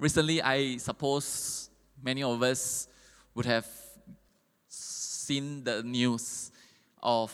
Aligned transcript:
recently, 0.00 0.40
I 0.42 0.78
suppose 0.78 1.68
many 2.02 2.22
of 2.22 2.42
us 2.42 2.88
would 3.34 3.46
have 3.46 3.66
seen 4.68 5.62
the 5.62 5.82
news 5.82 6.50
of 7.02 7.30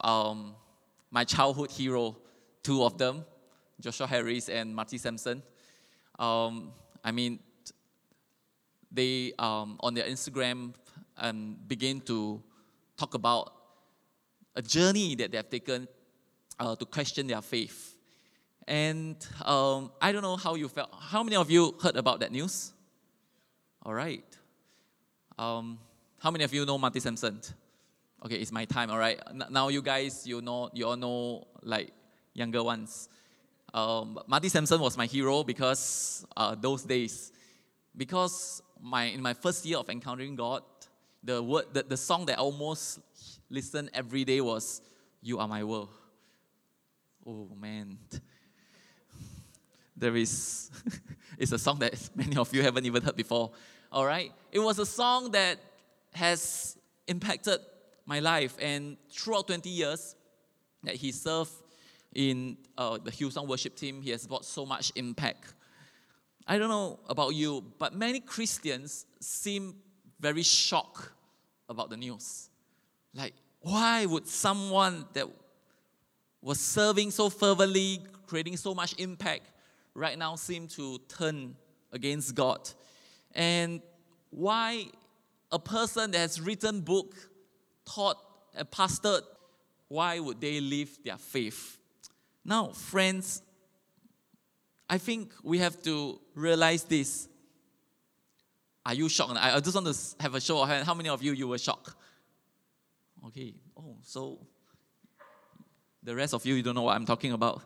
um, 0.00 0.54
my 1.10 1.24
childhood 1.24 1.70
hero, 1.70 2.16
two 2.62 2.84
of 2.84 2.96
them, 2.96 3.24
Joshua 3.80 4.06
Harris 4.06 4.48
and 4.48 4.74
Marty 4.74 4.96
Sampson. 4.96 5.42
Um, 6.18 6.72
I 7.04 7.10
mean, 7.10 7.40
they 8.90 9.32
um, 9.38 9.76
on 9.80 9.94
their 9.94 10.04
Instagram 10.04 10.74
um, 11.18 11.56
begin 11.66 12.00
to 12.02 12.40
talk 12.96 13.14
about 13.14 13.52
a 14.54 14.62
journey 14.62 15.16
that 15.16 15.32
they 15.32 15.36
have 15.36 15.50
taken 15.50 15.88
uh, 16.60 16.76
to 16.76 16.84
question 16.84 17.26
their 17.26 17.42
faith. 17.42 17.91
And 18.66 19.16
um, 19.44 19.90
I 20.00 20.12
don't 20.12 20.22
know 20.22 20.36
how 20.36 20.54
you 20.54 20.68
felt. 20.68 20.90
How 20.98 21.22
many 21.22 21.36
of 21.36 21.50
you 21.50 21.74
heard 21.82 21.96
about 21.96 22.20
that 22.20 22.30
news? 22.30 22.72
All 23.82 23.94
right. 23.94 24.24
Um, 25.38 25.78
how 26.18 26.30
many 26.30 26.44
of 26.44 26.54
you 26.54 26.64
know 26.64 26.78
Marty 26.78 27.00
Sampson? 27.00 27.40
Okay, 28.24 28.36
it's 28.36 28.52
my 28.52 28.64
time. 28.64 28.90
All 28.90 28.98
right. 28.98 29.20
Now 29.50 29.68
you 29.68 29.82
guys, 29.82 30.26
you 30.26 30.40
know, 30.40 30.70
you 30.72 30.86
all 30.86 30.96
know 30.96 31.48
like 31.62 31.92
younger 32.34 32.62
ones. 32.62 33.08
Um, 33.74 34.20
Marty 34.26 34.48
Sampson 34.48 34.80
was 34.80 34.96
my 34.96 35.06
hero 35.06 35.42
because 35.42 36.24
uh, 36.36 36.54
those 36.54 36.84
days, 36.84 37.32
because 37.96 38.62
my 38.80 39.04
in 39.04 39.20
my 39.20 39.34
first 39.34 39.64
year 39.64 39.78
of 39.78 39.88
encountering 39.88 40.36
God, 40.36 40.62
the 41.24 41.42
word, 41.42 41.64
the, 41.72 41.82
the 41.82 41.96
song 41.96 42.26
that 42.26 42.38
I 42.38 42.42
almost 42.42 43.00
listened 43.50 43.90
every 43.94 44.24
day 44.24 44.40
was 44.40 44.82
"You 45.22 45.38
Are 45.38 45.48
My 45.48 45.64
World." 45.64 45.88
Oh 47.26 47.48
man, 47.58 47.98
there 50.02 50.16
is. 50.16 50.70
it's 51.38 51.52
a 51.52 51.58
song 51.58 51.78
that 51.78 51.94
many 52.14 52.36
of 52.36 52.52
you 52.52 52.62
haven't 52.62 52.84
even 52.84 53.02
heard 53.02 53.16
before. 53.16 53.52
All 53.90 54.04
right, 54.04 54.32
it 54.50 54.58
was 54.58 54.78
a 54.78 54.86
song 54.86 55.30
that 55.30 55.58
has 56.12 56.76
impacted 57.06 57.60
my 58.04 58.18
life, 58.18 58.56
and 58.60 58.96
throughout 59.10 59.46
20 59.46 59.70
years 59.70 60.16
that 60.82 60.96
he 60.96 61.12
served 61.12 61.52
in 62.14 62.58
uh, 62.76 62.98
the 62.98 63.10
Hillsong 63.10 63.46
worship 63.46 63.76
team, 63.76 64.02
he 64.02 64.10
has 64.10 64.26
brought 64.26 64.44
so 64.44 64.66
much 64.66 64.92
impact. 64.96 65.54
I 66.46 66.58
don't 66.58 66.68
know 66.68 66.98
about 67.08 67.34
you, 67.34 67.64
but 67.78 67.94
many 67.94 68.18
Christians 68.18 69.06
seem 69.20 69.76
very 70.18 70.42
shocked 70.42 71.10
about 71.68 71.90
the 71.90 71.96
news. 71.96 72.50
Like, 73.14 73.34
why 73.60 74.04
would 74.06 74.26
someone 74.26 75.06
that 75.12 75.28
was 76.40 76.58
serving 76.58 77.12
so 77.12 77.30
fervently, 77.30 78.00
creating 78.26 78.56
so 78.56 78.74
much 78.74 78.98
impact, 78.98 79.51
right 79.94 80.18
now 80.18 80.36
seem 80.36 80.68
to 80.68 80.98
turn 81.08 81.56
against 81.92 82.34
God? 82.34 82.68
And 83.34 83.80
why 84.30 84.86
a 85.50 85.58
person 85.58 86.10
that 86.12 86.18
has 86.18 86.40
written 86.40 86.80
book, 86.80 87.14
taught, 87.84 88.16
and 88.54 88.70
pastored, 88.70 89.22
why 89.88 90.18
would 90.18 90.40
they 90.40 90.60
leave 90.60 91.02
their 91.04 91.18
faith? 91.18 91.78
Now, 92.44 92.68
friends, 92.68 93.42
I 94.88 94.98
think 94.98 95.32
we 95.42 95.58
have 95.58 95.80
to 95.82 96.20
realize 96.34 96.84
this. 96.84 97.28
Are 98.84 98.94
you 98.94 99.08
shocked? 99.08 99.32
I 99.36 99.60
just 99.60 99.74
want 99.74 99.86
to 99.86 100.22
have 100.22 100.34
a 100.34 100.40
show 100.40 100.62
of 100.62 100.68
hands. 100.68 100.86
How 100.86 100.94
many 100.94 101.08
of 101.08 101.22
you 101.22 101.32
you 101.32 101.48
were 101.48 101.58
shocked? 101.58 101.94
Okay. 103.26 103.54
Oh, 103.76 103.96
so 104.02 104.40
the 106.02 106.14
rest 106.14 106.34
of 106.34 106.44
you 106.44 106.54
you 106.54 106.62
don't 106.62 106.74
know 106.74 106.82
what 106.82 106.96
I'm 106.96 107.06
talking 107.06 107.32
about. 107.32 107.62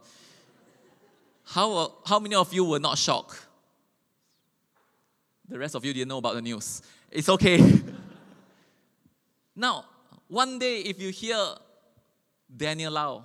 How 1.47 1.72
uh, 1.72 1.89
how 2.05 2.19
many 2.19 2.34
of 2.34 2.52
you 2.52 2.64
were 2.64 2.80
not 2.80 2.98
shocked? 2.98 3.47
The 5.48 5.58
rest 5.58 5.77
of 5.77 5.84
you 5.84 5.92
didn't 5.92 6.08
know 6.08 6.19
about 6.19 6.34
the 6.34 6.42
news. 6.42 6.83
It's 7.11 7.28
okay. 7.28 7.61
now, 9.56 9.84
one 10.27 10.58
day 10.58 10.80
if 10.80 11.00
you 11.00 11.11
hear 11.11 11.38
Daniel 12.54 12.93
Lau, 12.93 13.25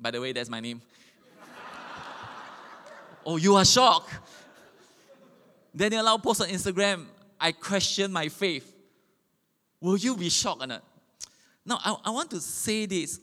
by 0.00 0.10
the 0.10 0.20
way, 0.20 0.32
that's 0.32 0.48
my 0.48 0.60
name. 0.60 0.80
oh, 3.26 3.36
you 3.36 3.54
are 3.56 3.64
shocked. 3.64 4.10
Daniel 5.76 6.04
Lau 6.04 6.16
posts 6.16 6.42
on 6.42 6.48
Instagram, 6.48 7.04
I 7.38 7.52
question 7.52 8.10
my 8.10 8.28
faith. 8.28 8.72
Will 9.80 9.98
you 9.98 10.16
be 10.16 10.30
shocked 10.30 10.62
or 10.62 10.66
not? 10.66 10.82
Now, 11.66 11.78
I, 11.84 11.96
I 12.06 12.10
want 12.10 12.30
to 12.30 12.40
say 12.40 12.86
this. 12.86 13.20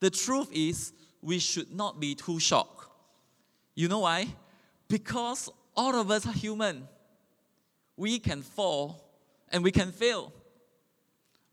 The 0.00 0.08
truth 0.08 0.48
is, 0.52 0.92
we 1.22 1.38
should 1.38 1.74
not 1.74 2.00
be 2.00 2.14
too 2.14 2.38
shocked. 2.38 2.86
You 3.74 3.88
know 3.88 4.00
why? 4.00 4.28
Because 4.88 5.48
all 5.76 5.94
of 5.94 6.10
us 6.10 6.26
are 6.26 6.32
human. 6.32 6.88
We 7.96 8.18
can 8.18 8.42
fall 8.42 9.04
and 9.50 9.62
we 9.62 9.70
can 9.70 9.92
fail. 9.92 10.32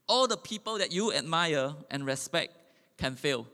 All 0.08 0.28
the 0.28 0.38
people 0.38 0.78
that 0.78 0.92
you 0.92 1.14
admire 1.14 1.74
and 1.90 2.06
respect 2.06 2.56
can 2.98 3.16
fail. 3.16 3.48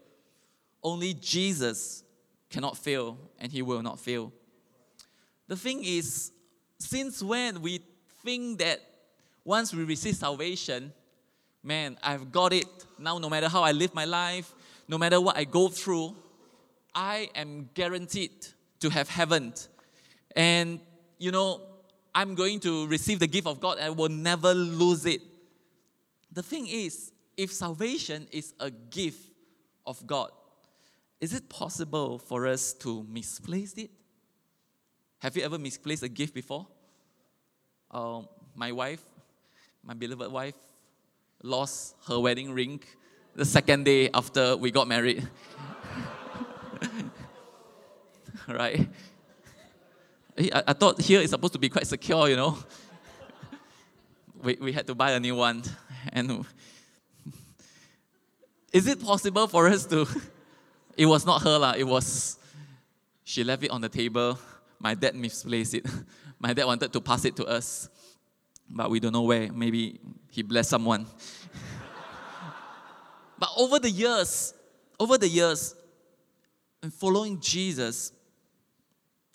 Only 0.84 1.14
Jesus 1.14 2.04
cannot 2.50 2.78
fail 2.78 3.18
and 3.40 3.52
he 3.52 3.62
will 3.62 3.82
not 3.82 4.00
fail. 4.00 4.32
The 5.48 5.56
thing 5.56 5.84
is, 5.84 6.32
since 6.78 7.22
when 7.22 7.62
we 7.62 7.82
think 8.24 8.60
that 8.60 8.80
once 9.44 9.74
we 9.74 9.84
receive 9.84 10.16
salvation, 10.16 10.94
man, 11.64 11.98
I've 12.04 12.32
got 12.32 12.54
it. 12.54 12.68
Now, 13.00 13.18
no 13.18 13.30
matter 13.30 13.48
how 13.48 13.64
I 13.64 13.72
live 13.72 13.94
my 13.94 14.06
life, 14.06 14.54
no 14.92 14.98
matter 14.98 15.22
what 15.22 15.38
I 15.38 15.46
go 15.46 15.70
through, 15.70 16.18
I 16.94 17.30
am 17.34 17.70
guaranteed 17.74 18.32
to 18.82 18.90
have 18.90 19.08
heaven. 19.08 19.54
And, 20.36 20.82
you 21.18 21.32
know, 21.32 21.62
I'm 22.14 22.36
going 22.36 22.60
to 22.60 22.88
receive 22.88 23.20
the 23.20 23.28
gift 23.28 23.48
of 23.48 23.62
God 23.62 23.78
and 23.78 23.86
I 23.86 23.90
will 23.92 24.10
never 24.10 24.54
lose 24.54 25.06
it. 25.06 25.22
The 26.34 26.44
thing 26.44 26.68
is, 26.68 27.14
if 27.38 27.54
salvation 27.54 28.28
is 28.32 28.54
a 28.60 28.70
gift 28.70 29.32
of 29.86 30.06
God, 30.06 30.30
is 31.22 31.34
it 31.34 31.48
possible 31.48 32.20
for 32.20 32.46
us 32.46 32.74
to 32.74 33.06
misplace 33.10 33.74
it? 33.76 33.92
Have 35.20 35.38
you 35.38 35.44
ever 35.44 35.58
misplaced 35.58 36.04
a 36.04 36.10
gift 36.10 36.34
before? 36.34 36.68
Um, 37.92 38.28
my 38.56 38.74
wife, 38.74 39.04
my 39.86 39.94
beloved 39.94 40.30
wife, 40.34 40.56
lost 41.44 41.96
her 42.08 42.20
wedding 42.20 42.52
ring 42.52 42.82
the 43.36 43.46
second 43.46 43.86
day 43.86 44.10
after 44.14 44.58
we 44.58 44.72
got 44.72 44.88
married. 44.88 45.28
right? 48.48 48.90
I, 50.38 50.64
I 50.68 50.74
thought 50.74 51.02
here 51.02 51.22
is 51.22 51.30
supposed 51.30 51.54
to 51.54 51.60
be 51.60 51.70
quite 51.70 51.88
secure, 51.88 52.30
you 52.30 52.36
know. 52.36 52.58
we, 54.42 54.58
we 54.62 54.72
had 54.72 54.88
to 54.88 54.96
buy 54.96 55.12
a 55.12 55.20
new 55.20 55.36
one. 55.36 55.64
And 56.12 56.46
is 58.72 58.88
it 58.88 59.04
possible 59.04 59.48
for 59.48 59.68
us 59.68 59.86
to? 59.88 60.08
It 60.98 61.06
was 61.06 61.26
not 61.26 61.42
her, 61.44 61.58
lah. 61.58 61.74
It 61.78 61.86
was, 61.86 62.38
she 63.24 63.44
left 63.44 63.64
it 63.64 63.72
on 63.72 63.82
the 63.82 63.90
table 63.90 64.38
my 64.82 64.96
dad 64.96 65.16
misplaced 65.16 65.76
it. 65.76 65.86
My 66.40 66.54
dad 66.54 66.66
wanted 66.66 66.92
to 66.92 67.00
pass 67.02 67.24
it 67.26 67.36
to 67.36 67.46
us, 67.46 67.88
but 68.68 68.90
we 68.90 69.00
don't 69.00 69.14
know 69.14 69.22
where. 69.22 69.52
Maybe 69.54 70.00
he 70.32 70.42
blessed 70.42 70.72
someone. 70.72 71.06
But 73.42 73.50
over 73.58 73.80
the 73.80 73.90
years, 73.90 74.54
over 75.00 75.18
the 75.18 75.28
years, 75.28 75.74
and 76.84 76.94
following 76.94 77.40
Jesus, 77.40 78.12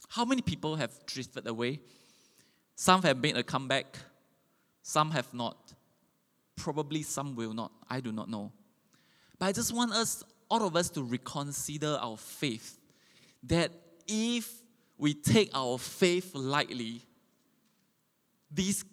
how 0.09 0.25
many 0.25 0.43
people 0.43 0.77
have 0.77 0.93
drifted 1.07 1.45
away? 1.49 1.81
Some 2.77 3.03
have 3.03 3.19
made 3.19 3.37
a 3.37 3.43
comeback, 3.43 3.99
some 4.81 5.11
have 5.11 5.35
not. 5.35 5.75
Probably 6.55 7.03
some 7.03 7.35
will 7.35 7.53
not. 7.53 7.73
I 7.91 7.99
do 7.99 8.13
not 8.13 8.31
know. 8.31 8.53
But 9.41 9.47
I 9.47 9.53
just 9.53 9.75
want 9.75 9.93
us, 9.93 10.23
all 10.49 10.65
of 10.65 10.77
us, 10.77 10.89
to 10.91 11.03
reconsider 11.03 11.99
our 12.01 12.17
faith. 12.17 12.79
That 13.43 13.73
if 14.07 14.49
we 14.99 15.15
take 15.15 15.51
our 15.53 15.79
faith 15.79 16.33
lightly, 16.33 17.03
this 18.53 18.85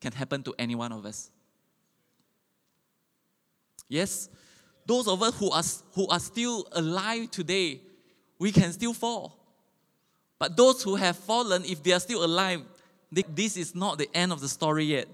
can 0.00 0.12
happen 0.12 0.44
to 0.44 0.54
any 0.56 0.76
one 0.76 0.92
of 0.92 1.04
us. 1.04 1.32
Yes, 3.88 4.28
those 4.86 5.08
of 5.08 5.22
us 5.22 5.34
who 5.38 5.50
are, 5.50 5.62
who 5.94 6.08
are 6.08 6.20
still 6.20 6.66
alive 6.72 7.30
today, 7.30 7.80
we 8.38 8.52
can 8.52 8.72
still 8.72 8.94
fall. 8.94 9.38
But 10.38 10.56
those 10.56 10.82
who 10.82 10.96
have 10.96 11.16
fallen, 11.16 11.64
if 11.64 11.82
they 11.82 11.92
are 11.92 12.00
still 12.00 12.24
alive, 12.24 12.62
they, 13.10 13.22
this 13.28 13.56
is 13.56 13.74
not 13.74 13.98
the 13.98 14.08
end 14.14 14.32
of 14.32 14.40
the 14.40 14.48
story 14.48 14.84
yet. 14.84 15.06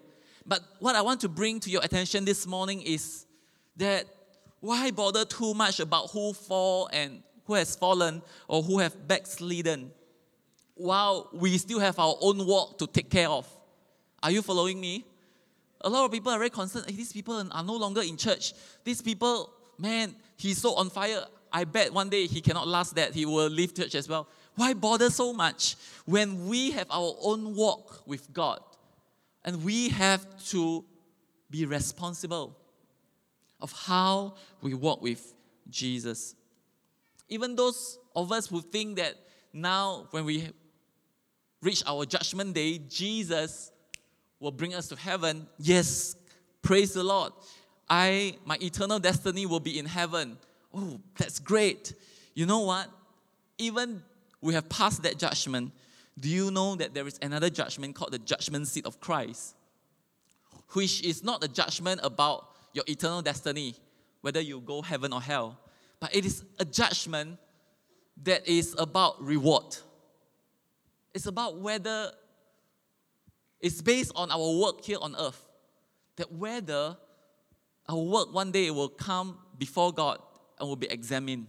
But 0.46 0.60
what 0.78 0.96
I 0.96 1.02
want 1.02 1.20
to 1.20 1.28
bring 1.28 1.60
to 1.60 1.70
your 1.70 1.82
attention 1.84 2.24
this 2.24 2.46
morning 2.46 2.80
is 2.82 3.26
that 3.76 4.06
why 4.60 4.90
bother 4.90 5.24
too 5.24 5.52
much 5.54 5.80
about 5.80 6.10
who 6.10 6.32
fall 6.32 6.88
and 6.92 7.22
who 7.44 7.54
has 7.54 7.76
fallen 7.76 8.22
or 8.48 8.62
who 8.62 8.78
have 8.78 9.06
backslidden? 9.06 9.92
while 10.78 11.28
we 11.32 11.58
still 11.58 11.80
have 11.80 11.98
our 11.98 12.14
own 12.20 12.46
work 12.46 12.78
to 12.78 12.86
take 12.86 13.10
care 13.10 13.28
of. 13.28 13.46
Are 14.22 14.30
you 14.30 14.42
following 14.42 14.80
me? 14.80 15.04
A 15.80 15.88
lot 15.88 16.04
of 16.04 16.12
people 16.12 16.32
are 16.32 16.38
very 16.38 16.50
concerned. 16.50 16.86
Hey, 16.88 16.96
these 16.96 17.12
people 17.12 17.44
are 17.50 17.62
no 17.62 17.74
longer 17.74 18.00
in 18.00 18.16
church. 18.16 18.52
These 18.84 19.02
people, 19.02 19.52
man, 19.78 20.14
he's 20.36 20.58
so 20.58 20.74
on 20.74 20.90
fire. 20.90 21.24
I 21.52 21.64
bet 21.64 21.92
one 21.92 22.08
day 22.08 22.26
he 22.26 22.40
cannot 22.40 22.68
last 22.68 22.94
that. 22.96 23.14
He 23.14 23.24
will 23.24 23.48
leave 23.48 23.74
church 23.74 23.94
as 23.94 24.08
well. 24.08 24.28
Why 24.56 24.74
bother 24.74 25.08
so 25.08 25.32
much 25.32 25.76
when 26.04 26.48
we 26.48 26.72
have 26.72 26.88
our 26.90 27.14
own 27.20 27.54
walk 27.54 28.02
with 28.06 28.32
God 28.32 28.60
and 29.44 29.64
we 29.64 29.88
have 29.90 30.26
to 30.48 30.84
be 31.50 31.64
responsible 31.64 32.56
of 33.60 33.72
how 33.72 34.34
we 34.60 34.74
walk 34.74 35.00
with 35.00 35.34
Jesus? 35.70 36.34
Even 37.28 37.54
those 37.54 37.98
of 38.16 38.32
us 38.32 38.46
who 38.46 38.60
think 38.60 38.96
that 38.96 39.14
now, 39.52 40.06
when 40.10 40.24
we 40.24 40.48
reach 41.62 41.82
our 41.86 42.04
judgment 42.04 42.54
day, 42.54 42.78
Jesus 42.78 43.70
will 44.40 44.50
bring 44.50 44.74
us 44.74 44.88
to 44.88 44.96
heaven. 44.96 45.46
Yes, 45.58 46.16
praise 46.62 46.92
the 46.92 47.02
Lord. 47.02 47.32
I 47.88 48.36
my 48.44 48.58
eternal 48.60 48.98
destiny 48.98 49.46
will 49.46 49.60
be 49.60 49.78
in 49.78 49.86
heaven. 49.86 50.38
Oh, 50.74 51.00
that's 51.16 51.38
great. 51.38 51.94
You 52.34 52.46
know 52.46 52.60
what? 52.60 52.88
Even 53.58 54.02
we 54.40 54.54
have 54.54 54.68
passed 54.68 55.02
that 55.02 55.18
judgment. 55.18 55.72
Do 56.18 56.28
you 56.28 56.50
know 56.50 56.74
that 56.76 56.94
there 56.94 57.06
is 57.06 57.18
another 57.22 57.50
judgment 57.50 57.94
called 57.94 58.12
the 58.12 58.18
judgment 58.18 58.68
seat 58.68 58.86
of 58.86 59.00
Christ? 59.00 59.54
Which 60.72 61.02
is 61.02 61.24
not 61.24 61.42
a 61.42 61.48
judgment 61.48 62.00
about 62.02 62.48
your 62.74 62.84
eternal 62.86 63.22
destiny, 63.22 63.74
whether 64.20 64.40
you 64.40 64.60
go 64.60 64.82
heaven 64.82 65.12
or 65.12 65.22
hell, 65.22 65.58
but 66.00 66.14
it 66.14 66.24
is 66.24 66.44
a 66.58 66.64
judgment 66.64 67.38
that 68.24 68.46
is 68.46 68.74
about 68.78 69.22
reward. 69.22 69.76
It's 71.14 71.26
about 71.26 71.58
whether 71.58 72.10
it's 73.60 73.80
based 73.80 74.12
on 74.14 74.30
our 74.30 74.60
work 74.60 74.84
here 74.84 74.98
on 75.00 75.16
earth. 75.16 75.48
That 76.16 76.32
whether 76.32 76.96
our 77.88 77.98
work 77.98 78.34
one 78.34 78.52
day 78.52 78.70
will 78.70 78.88
come 78.88 79.38
before 79.58 79.92
God 79.92 80.18
and 80.58 80.68
will 80.68 80.76
be 80.76 80.90
examined. 80.90 81.48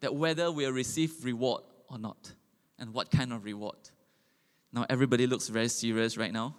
That 0.00 0.14
whether 0.14 0.50
we'll 0.50 0.72
receive 0.72 1.24
reward 1.24 1.62
or 1.88 1.98
not. 1.98 2.32
And 2.78 2.92
what 2.92 3.10
kind 3.10 3.32
of 3.32 3.44
reward. 3.44 3.76
Now, 4.72 4.84
everybody 4.88 5.26
looks 5.26 5.48
very 5.48 5.68
serious 5.68 6.16
right 6.16 6.32
now. 6.32 6.56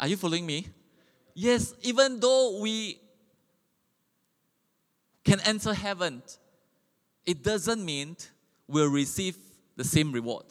Are 0.00 0.08
you 0.08 0.16
following 0.16 0.44
me? 0.44 0.66
Yes, 1.34 1.74
even 1.82 2.18
though 2.18 2.58
we 2.60 2.98
can 5.24 5.40
enter 5.40 5.72
heaven, 5.72 6.22
it 7.24 7.42
doesn't 7.42 7.84
mean 7.84 8.16
we'll 8.66 8.90
receive 8.90 9.36
the 9.76 9.84
same 9.84 10.12
reward. 10.12 10.46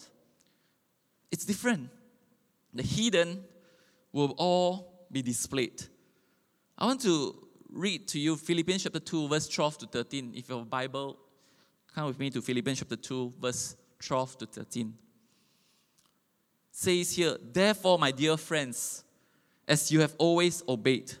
It's 1.30 1.44
different. 1.44 1.90
The 2.72 2.82
hidden 2.82 3.44
will 4.12 4.34
all 4.38 5.06
be 5.10 5.22
displayed. 5.22 5.82
I 6.78 6.84
want 6.84 7.00
to 7.02 7.34
read 7.70 8.06
to 8.08 8.18
you 8.18 8.36
Philippians 8.36 8.82
chapter 8.82 9.00
2, 9.00 9.28
verse 9.28 9.48
12 9.48 9.78
to 9.78 9.86
13. 9.86 10.34
If 10.36 10.46
you 10.50 10.56
have 10.56 10.66
a 10.66 10.68
Bible, 10.68 11.16
come 11.94 12.06
with 12.06 12.18
me 12.18 12.28
to 12.28 12.42
Philippians 12.42 12.80
chapter 12.80 12.96
2, 12.96 13.32
verse 13.40 13.76
12 14.00 14.38
to 14.38 14.46
13. 14.46 14.88
It 14.88 14.94
says 16.70 17.16
here, 17.16 17.38
Therefore, 17.42 17.98
my 17.98 18.10
dear 18.10 18.36
friends, 18.36 19.04
as 19.66 19.90
you 19.90 20.00
have 20.00 20.14
always 20.18 20.62
obeyed, 20.68 21.14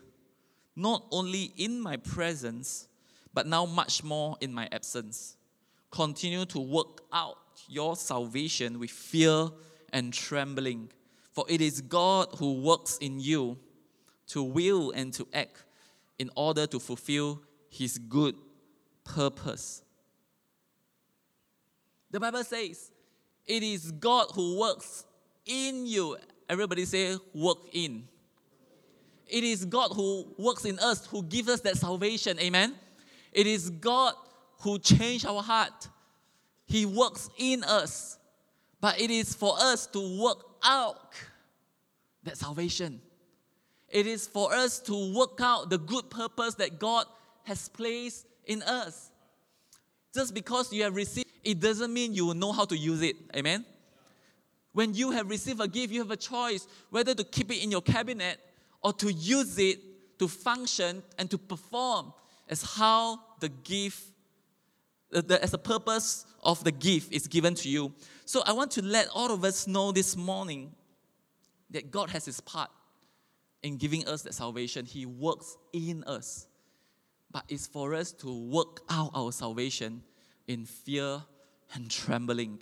not 0.76 1.06
only 1.10 1.54
in 1.56 1.80
my 1.80 1.96
presence, 1.96 2.86
but 3.32 3.46
now 3.46 3.64
much 3.64 4.04
more 4.04 4.36
in 4.42 4.52
my 4.52 4.68
absence 4.70 5.38
continue 5.90 6.44
to 6.44 6.58
work 6.58 7.00
out 7.14 7.38
your 7.66 7.96
salvation 7.96 8.78
with 8.78 8.90
fear 8.90 9.48
and 9.94 10.12
trembling. 10.12 10.90
For 11.32 11.46
it 11.48 11.62
is 11.62 11.80
God 11.80 12.28
who 12.38 12.60
works 12.60 12.98
in 12.98 13.18
you 13.20 13.56
to 14.28 14.42
will 14.42 14.90
and 14.90 15.12
to 15.14 15.26
act 15.32 15.64
in 16.18 16.30
order 16.34 16.66
to 16.66 16.80
fulfill 16.80 17.42
his 17.68 17.98
good 17.98 18.34
purpose. 19.04 19.82
The 22.10 22.20
Bible 22.20 22.44
says, 22.44 22.90
it 23.46 23.62
is 23.62 23.92
God 23.92 24.28
who 24.34 24.58
works 24.58 25.04
in 25.44 25.86
you. 25.86 26.16
Everybody 26.48 26.84
say, 26.84 27.16
work 27.34 27.58
in. 27.72 28.08
It 29.26 29.44
is 29.44 29.64
God 29.64 29.90
who 29.94 30.26
works 30.38 30.64
in 30.64 30.78
us, 30.78 31.06
who 31.06 31.22
gives 31.22 31.48
us 31.48 31.60
that 31.62 31.76
salvation. 31.76 32.38
Amen. 32.38 32.74
It 33.32 33.46
is 33.46 33.70
God 33.70 34.14
who 34.60 34.78
changed 34.78 35.26
our 35.26 35.42
heart. 35.42 35.88
He 36.64 36.86
works 36.86 37.28
in 37.36 37.64
us. 37.64 38.18
But 38.80 39.00
it 39.00 39.10
is 39.10 39.34
for 39.34 39.54
us 39.58 39.86
to 39.88 40.20
work 40.22 40.44
out 40.62 41.12
that 42.22 42.36
salvation. 42.36 43.00
It 43.88 44.06
is 44.06 44.26
for 44.26 44.52
us 44.52 44.80
to 44.80 45.14
work 45.14 45.40
out 45.40 45.70
the 45.70 45.78
good 45.78 46.10
purpose 46.10 46.54
that 46.56 46.78
God 46.78 47.06
has 47.44 47.68
placed 47.68 48.26
in 48.44 48.62
us. 48.62 49.10
Just 50.12 50.34
because 50.34 50.72
you 50.72 50.82
have 50.82 50.96
received, 50.96 51.30
it 51.44 51.60
doesn't 51.60 51.92
mean 51.92 52.12
you 52.14 52.26
will 52.26 52.34
know 52.34 52.52
how 52.52 52.64
to 52.64 52.76
use 52.76 53.02
it. 53.02 53.16
Amen? 53.34 53.64
When 54.72 54.92
you 54.94 55.12
have 55.12 55.30
received 55.30 55.60
a 55.60 55.68
gift, 55.68 55.92
you 55.92 56.00
have 56.00 56.10
a 56.10 56.16
choice 56.16 56.66
whether 56.90 57.14
to 57.14 57.24
keep 57.24 57.50
it 57.50 57.62
in 57.62 57.70
your 57.70 57.80
cabinet 57.80 58.38
or 58.82 58.92
to 58.94 59.12
use 59.12 59.58
it 59.58 59.78
to 60.18 60.28
function 60.28 61.02
and 61.18 61.30
to 61.30 61.38
perform 61.38 62.12
as 62.48 62.62
how 62.62 63.20
the 63.40 63.48
gift, 63.48 64.02
as 65.12 65.50
the 65.50 65.58
purpose 65.58 66.26
of 66.42 66.62
the 66.64 66.72
gift 66.72 67.12
is 67.12 67.26
given 67.26 67.54
to 67.54 67.68
you. 67.68 67.92
So 68.24 68.42
I 68.44 68.52
want 68.52 68.70
to 68.72 68.82
let 68.82 69.08
all 69.14 69.32
of 69.32 69.44
us 69.44 69.66
know 69.66 69.92
this 69.92 70.16
morning 70.16 70.72
that 71.70 71.90
God 71.90 72.10
has 72.10 72.24
His 72.24 72.40
part 72.40 72.70
in 73.66 73.76
giving 73.76 74.06
us 74.06 74.22
that 74.22 74.34
salvation. 74.34 74.86
He 74.86 75.06
works 75.06 75.56
in 75.72 76.04
us. 76.04 76.46
But 77.32 77.44
it's 77.48 77.66
for 77.66 77.94
us 77.94 78.12
to 78.12 78.32
work 78.48 78.80
out 78.88 79.10
our 79.14 79.32
salvation 79.32 80.02
in 80.46 80.64
fear 80.64 81.20
and 81.74 81.90
trembling. 81.90 82.60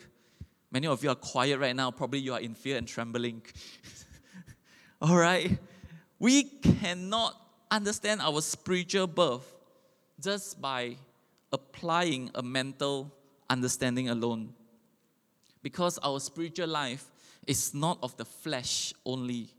Many 0.70 0.86
of 0.86 1.04
you 1.04 1.10
are 1.10 1.14
quiet 1.14 1.58
right 1.60 1.76
now. 1.76 1.90
Probably 1.90 2.20
you 2.20 2.32
are 2.32 2.40
in 2.40 2.54
fear 2.54 2.78
and 2.78 2.88
trembling. 2.88 3.42
All 5.02 5.16
right? 5.16 5.58
We 6.18 6.44
cannot 6.44 7.34
understand 7.70 8.22
our 8.22 8.40
spiritual 8.40 9.06
birth 9.06 9.52
just 10.20 10.60
by 10.60 10.96
applying 11.52 12.30
a 12.34 12.42
mental 12.42 13.12
understanding 13.50 14.08
alone. 14.08 14.54
Because 15.62 15.98
our 15.98 16.18
spiritual 16.18 16.68
life 16.68 17.04
is 17.46 17.74
not 17.74 17.98
of 18.02 18.16
the 18.16 18.24
flesh 18.24 18.94
only. 19.04 19.50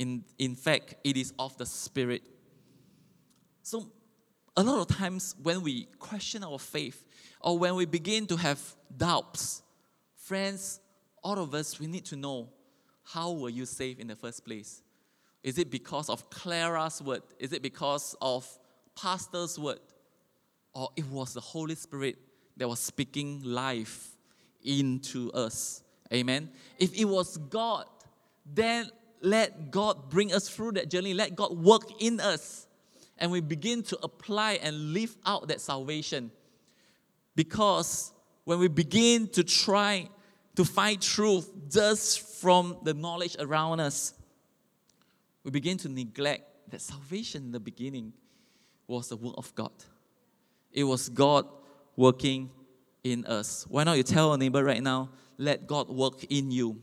In, 0.00 0.24
in 0.38 0.54
fact, 0.54 0.94
it 1.04 1.18
is 1.18 1.34
of 1.38 1.58
the 1.58 1.66
spirit. 1.66 2.22
So, 3.62 3.92
a 4.56 4.62
lot 4.62 4.80
of 4.80 4.96
times 4.96 5.36
when 5.42 5.62
we 5.62 5.88
question 5.98 6.42
our 6.42 6.58
faith 6.58 7.04
or 7.38 7.58
when 7.58 7.74
we 7.74 7.84
begin 7.84 8.26
to 8.28 8.36
have 8.36 8.58
doubts, 8.96 9.62
friends, 10.16 10.80
all 11.22 11.38
of 11.38 11.52
us, 11.52 11.78
we 11.78 11.86
need 11.86 12.06
to 12.06 12.16
know 12.16 12.48
how 13.02 13.32
were 13.32 13.50
you 13.50 13.66
saved 13.66 14.00
in 14.00 14.06
the 14.06 14.16
first 14.16 14.42
place? 14.42 14.82
Is 15.42 15.58
it 15.58 15.70
because 15.70 16.08
of 16.08 16.30
Clara's 16.30 17.02
word? 17.02 17.20
Is 17.38 17.52
it 17.52 17.60
because 17.60 18.16
of 18.22 18.48
pastor's 18.96 19.58
word? 19.58 19.80
Or 20.72 20.88
it 20.96 21.04
was 21.08 21.34
the 21.34 21.42
Holy 21.42 21.74
Spirit 21.74 22.16
that 22.56 22.66
was 22.66 22.80
speaking 22.80 23.42
life 23.44 24.16
into 24.64 25.30
us? 25.32 25.82
Amen. 26.10 26.48
If 26.78 26.98
it 26.98 27.04
was 27.04 27.36
God, 27.36 27.84
then 28.46 28.90
let 29.20 29.70
God 29.70 30.10
bring 30.10 30.32
us 30.32 30.48
through 30.48 30.72
that 30.72 30.90
journey. 30.90 31.14
Let 31.14 31.36
God 31.36 31.56
work 31.56 32.00
in 32.00 32.20
us. 32.20 32.66
And 33.18 33.30
we 33.30 33.40
begin 33.40 33.82
to 33.84 33.98
apply 34.02 34.54
and 34.62 34.94
live 34.94 35.14
out 35.26 35.48
that 35.48 35.60
salvation. 35.60 36.30
Because 37.36 38.12
when 38.44 38.58
we 38.58 38.68
begin 38.68 39.28
to 39.28 39.44
try 39.44 40.08
to 40.56 40.64
find 40.64 41.00
truth 41.00 41.50
just 41.70 42.40
from 42.40 42.78
the 42.82 42.94
knowledge 42.94 43.36
around 43.38 43.80
us, 43.80 44.14
we 45.44 45.50
begin 45.50 45.76
to 45.78 45.88
neglect 45.88 46.70
that 46.70 46.80
salvation 46.80 47.44
in 47.44 47.52
the 47.52 47.60
beginning 47.60 48.12
was 48.86 49.08
the 49.08 49.16
work 49.16 49.34
of 49.36 49.54
God. 49.54 49.72
It 50.72 50.84
was 50.84 51.08
God 51.08 51.46
working 51.96 52.50
in 53.04 53.26
us. 53.26 53.66
Why 53.68 53.84
not 53.84 53.96
you 53.96 54.02
tell 54.02 54.32
a 54.32 54.38
neighbor 54.38 54.64
right 54.64 54.82
now, 54.82 55.10
let 55.38 55.66
God 55.66 55.88
work 55.88 56.24
in 56.24 56.50
you? 56.50 56.82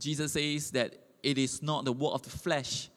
Jesus 0.00 0.32
says 0.32 0.70
that 0.72 0.94
it 1.22 1.38
is 1.38 1.62
not 1.62 1.84
the 1.84 1.92
work 1.92 2.14
of 2.14 2.22
the 2.22 2.30
flesh, 2.30 2.88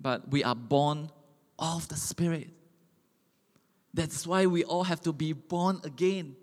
but 0.00 0.28
we 0.30 0.42
are 0.42 0.54
born 0.54 1.10
of 1.58 1.86
the 1.88 1.96
Spirit. 1.96 2.48
That's 3.92 4.26
why 4.26 4.46
we 4.46 4.64
all 4.64 4.84
have 4.84 5.00
to 5.02 5.12
be 5.12 5.32
born 5.32 5.80
again. 5.84 6.36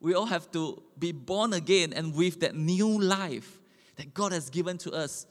We 0.00 0.14
all 0.14 0.26
have 0.26 0.50
to 0.52 0.82
be 0.98 1.12
born 1.12 1.52
again, 1.52 1.92
and 1.92 2.14
with 2.14 2.40
that 2.40 2.54
new 2.54 3.00
life 3.00 3.60
that 3.96 4.14
God 4.14 4.32
has 4.32 4.48
given 4.48 4.78
to 4.78 4.92
us, 4.92 5.26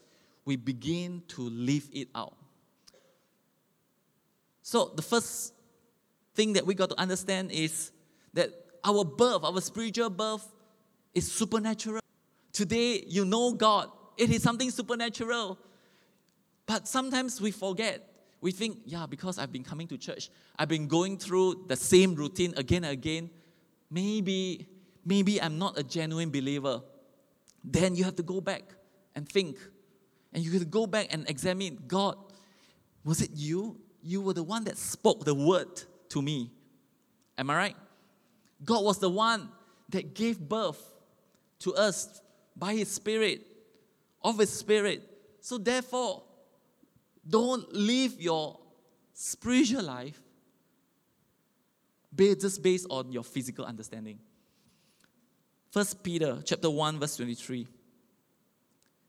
we 0.46 0.56
begin 0.56 1.24
to 1.30 1.42
live 1.42 1.90
it 1.94 2.10
out. 2.14 2.36
So, 4.62 4.92
the 4.96 5.02
first 5.02 5.54
thing 6.36 6.54
that 6.54 6.66
we 6.66 6.76
got 6.76 6.90
to 6.90 7.00
understand 7.00 7.52
is 7.52 7.92
that 8.34 8.52
our 8.84 9.06
birth, 9.06 9.44
our 9.44 9.62
spiritual 9.62 10.10
birth, 10.10 10.46
is 11.14 11.32
supernatural. 11.32 12.02
Today, 12.58 13.04
you 13.08 13.24
know 13.24 13.54
God, 13.54 13.92
it 14.18 14.32
is 14.32 14.42
something 14.42 14.72
supernatural. 14.72 15.60
But 16.66 16.88
sometimes 16.88 17.40
we 17.40 17.52
forget. 17.52 18.02
We 18.42 18.52
think, 18.52 18.80
yeah, 18.84 19.06
because 19.08 19.38
I've 19.38 19.52
been 19.52 19.64
coming 19.64 19.88
to 19.90 19.96
church, 19.96 20.32
I've 20.58 20.68
been 20.68 20.88
going 20.88 21.20
through 21.20 21.66
the 21.68 21.76
same 21.76 22.16
routine 22.16 22.56
again 22.58 22.84
and 22.84 22.94
again. 22.94 23.30
Maybe, 23.92 24.68
maybe 25.06 25.40
I'm 25.40 25.60
not 25.60 25.78
a 25.78 25.84
genuine 25.84 26.32
believer. 26.32 26.82
Then 27.64 27.96
you 27.96 28.04
have 28.06 28.16
to 28.16 28.24
go 28.24 28.42
back 28.42 28.64
and 29.16 29.30
think. 29.30 29.60
And 30.34 30.44
you 30.44 30.52
have 30.54 30.62
to 30.62 30.66
go 30.66 30.88
back 30.88 31.14
and 31.14 31.30
examine 31.30 31.78
God, 31.88 32.18
was 33.04 33.22
it 33.22 33.30
you? 33.36 33.80
You 34.02 34.20
were 34.20 34.34
the 34.34 34.42
one 34.42 34.64
that 34.64 34.80
spoke 34.80 35.26
the 35.26 35.36
word 35.36 35.84
to 36.10 36.24
me. 36.24 36.50
Am 37.38 37.52
I 37.52 37.56
right? 37.56 37.76
God 38.66 38.84
was 38.84 38.98
the 38.98 39.12
one 39.12 39.50
that 39.90 40.16
gave 40.16 40.40
birth 40.40 40.82
to 41.60 41.76
us 41.76 42.20
by 42.58 42.74
His 42.74 42.90
Spirit, 42.90 43.46
of 44.24 44.40
His 44.40 44.52
Spirit. 44.52 45.04
So, 45.42 45.58
therefore, 45.58 46.24
don't 47.28 47.72
live 47.74 48.20
your 48.20 48.60
spiritual 49.14 49.84
life 49.84 50.22
just 52.16 52.64
based 52.64 52.88
on 52.90 53.12
your 53.12 53.24
physical 53.24 53.66
understanding. 53.66 54.20
First 55.72 56.02
Peter 56.02 56.40
chapter 56.44 56.70
1, 56.70 57.00
verse 57.00 57.18
23. 57.18 57.68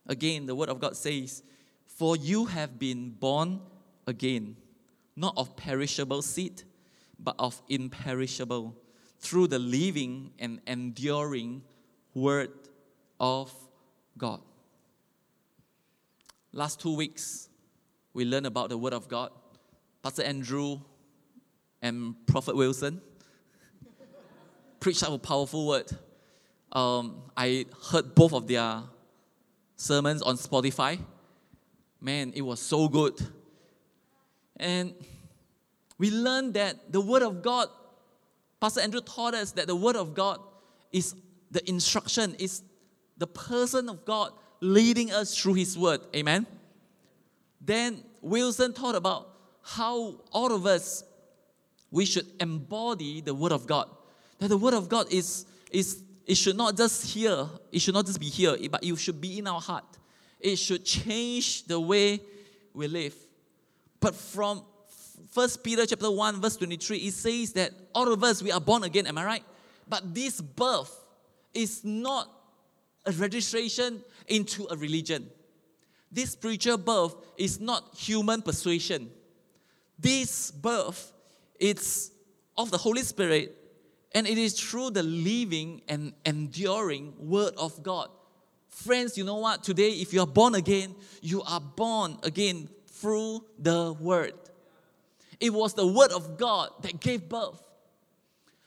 Again, 0.07 0.47
the 0.47 0.55
word 0.55 0.69
of 0.69 0.81
God 0.81 0.97
says, 0.97 1.43
For 1.87 2.17
you 2.17 2.47
have 2.47 2.79
been 2.79 3.11
born 3.11 3.61
again, 4.07 4.57
not 5.17 5.35
of 5.37 5.57
perishable 5.57 6.23
seed, 6.23 6.63
but 7.19 7.35
of 7.39 7.61
imperishable, 7.69 8.77
through 9.21 9.49
the 9.49 9.59
living 9.59 10.33
and 10.39 10.61
enduring 10.67 11.63
word 12.15 12.51
of 13.21 13.53
God. 14.17 14.41
Last 16.53 16.81
two 16.81 16.95
weeks, 16.95 17.49
we 18.15 18.25
learned 18.25 18.47
about 18.47 18.69
the 18.69 18.79
word 18.79 18.93
of 18.93 19.09
God. 19.09 19.31
Pastor 20.03 20.23
Andrew 20.23 20.81
and 21.83 22.15
Prophet 22.27 22.57
Wilson 22.57 23.01
preached 24.81 25.03
a 25.03 25.19
powerful 25.19 25.67
word. 25.67 25.91
Um, 26.73 27.23
I 27.37 27.67
heard 27.91 28.15
both 28.15 28.33
of 28.33 28.47
their 28.47 28.83
sermons 29.77 30.23
on 30.23 30.37
Spotify. 30.37 30.99
Man, 32.01 32.33
it 32.35 32.43
was 32.43 32.61
so 32.61 32.89
good. 32.89 33.21
And 34.57 34.95
we 35.99 36.11
learned 36.11 36.55
that 36.55 36.93
the 36.93 37.01
Word 37.01 37.23
of 37.23 37.43
God, 37.43 37.69
Pastor 38.61 38.81
Andrew 38.81 39.01
taught 39.01 39.35
us 39.35 39.53
that 39.53 39.67
the 39.67 39.77
Word 39.77 39.97
of 39.97 40.15
God 40.15 40.41
is 40.93 41.15
the 41.51 41.67
instruction, 41.69 42.35
is 42.39 42.63
the 43.19 43.27
person 43.27 43.89
of 43.89 44.05
God 44.05 44.33
leading 44.61 45.13
us 45.13 45.37
through 45.37 45.55
His 45.55 45.77
Word. 45.77 46.01
Amen. 46.15 46.47
Then 47.61 48.03
Wilson 48.23 48.73
taught 48.73 48.95
about 48.95 49.29
how 49.63 50.21
all 50.33 50.53
of 50.53 50.67
us 50.67 51.05
we 51.91 52.05
should 52.05 52.27
embody 52.41 53.21
the 53.21 53.35
Word 53.35 53.53
of 53.53 53.67
God. 53.67 53.89
That 54.39 54.49
the 54.49 54.57
Word 54.57 54.75
of 54.75 54.89
God 54.89 55.13
is, 55.13 55.47
is 55.71 56.03
it 56.27 56.37
should 56.37 56.57
not 56.57 56.77
just 56.77 57.05
here, 57.13 57.47
it 57.73 57.81
should 57.81 57.95
not 57.95 58.07
just 58.07 58.21
be 58.21 58.27
here, 58.27 58.57
but 58.71 58.83
it 58.83 58.99
should 58.99 59.21
be 59.21 59.39
in 59.39 59.47
our 59.47 59.61
heart. 59.61 59.85
It 60.41 60.57
should 60.57 60.85
change 60.85 61.65
the 61.65 61.81
way 61.81 62.21
we 62.73 62.87
live. 62.87 63.15
But 64.01 64.15
from 64.15 64.63
First 65.31 65.65
Peter 65.65 65.85
chapter 65.85 66.11
1, 66.11 66.41
verse 66.41 66.57
23, 66.57 66.99
it 66.99 67.15
says 67.15 67.53
that 67.55 67.73
all 67.95 68.13
of 68.13 68.23
us 68.23 68.43
we 68.43 68.53
are 68.53 68.61
born 68.61 68.85
again, 68.85 69.07
am 69.07 69.19
I 69.19 69.25
right? 69.25 69.45
But 69.89 70.15
this 70.15 70.41
birth 70.41 70.95
is 71.53 71.85
not 71.85 72.31
a 73.09 73.13
registration 73.13 74.05
into 74.27 74.67
a 74.71 74.77
religion. 74.77 75.31
This 76.13 76.33
spiritual 76.33 76.77
birth 76.77 77.17
is 77.39 77.59
not 77.59 77.95
human 77.97 78.43
persuasion. 78.43 79.11
This 79.99 80.51
birth 80.51 81.13
is 81.59 82.13
of 82.57 82.71
the 82.71 82.77
Holy 82.77 83.03
Spirit, 83.03 83.57
and 84.15 84.27
it 84.27 84.37
is 84.37 84.61
through 84.61 84.91
the 84.91 85.03
living 85.03 85.81
and 85.89 86.13
enduring 86.25 87.15
Word 87.19 87.55
of 87.57 87.83
God. 87.83 88.11
Friends, 88.69 89.17
you 89.17 89.25
know 89.25 89.37
what? 89.37 89.65
Today, 89.65 89.91
if 89.91 90.13
you 90.13 90.21
are 90.21 90.27
born 90.27 90.55
again, 90.55 90.95
you 91.23 91.43
are 91.43 91.61
born 91.61 92.19
again 92.23 92.69
through 92.89 93.45
the 93.59 93.95
Word. 93.95 94.35
It 95.41 95.53
was 95.53 95.73
the 95.73 95.87
Word 95.87 96.13
of 96.13 96.37
God 96.37 96.71
that 96.83 97.01
gave 97.01 97.29
birth. 97.29 97.63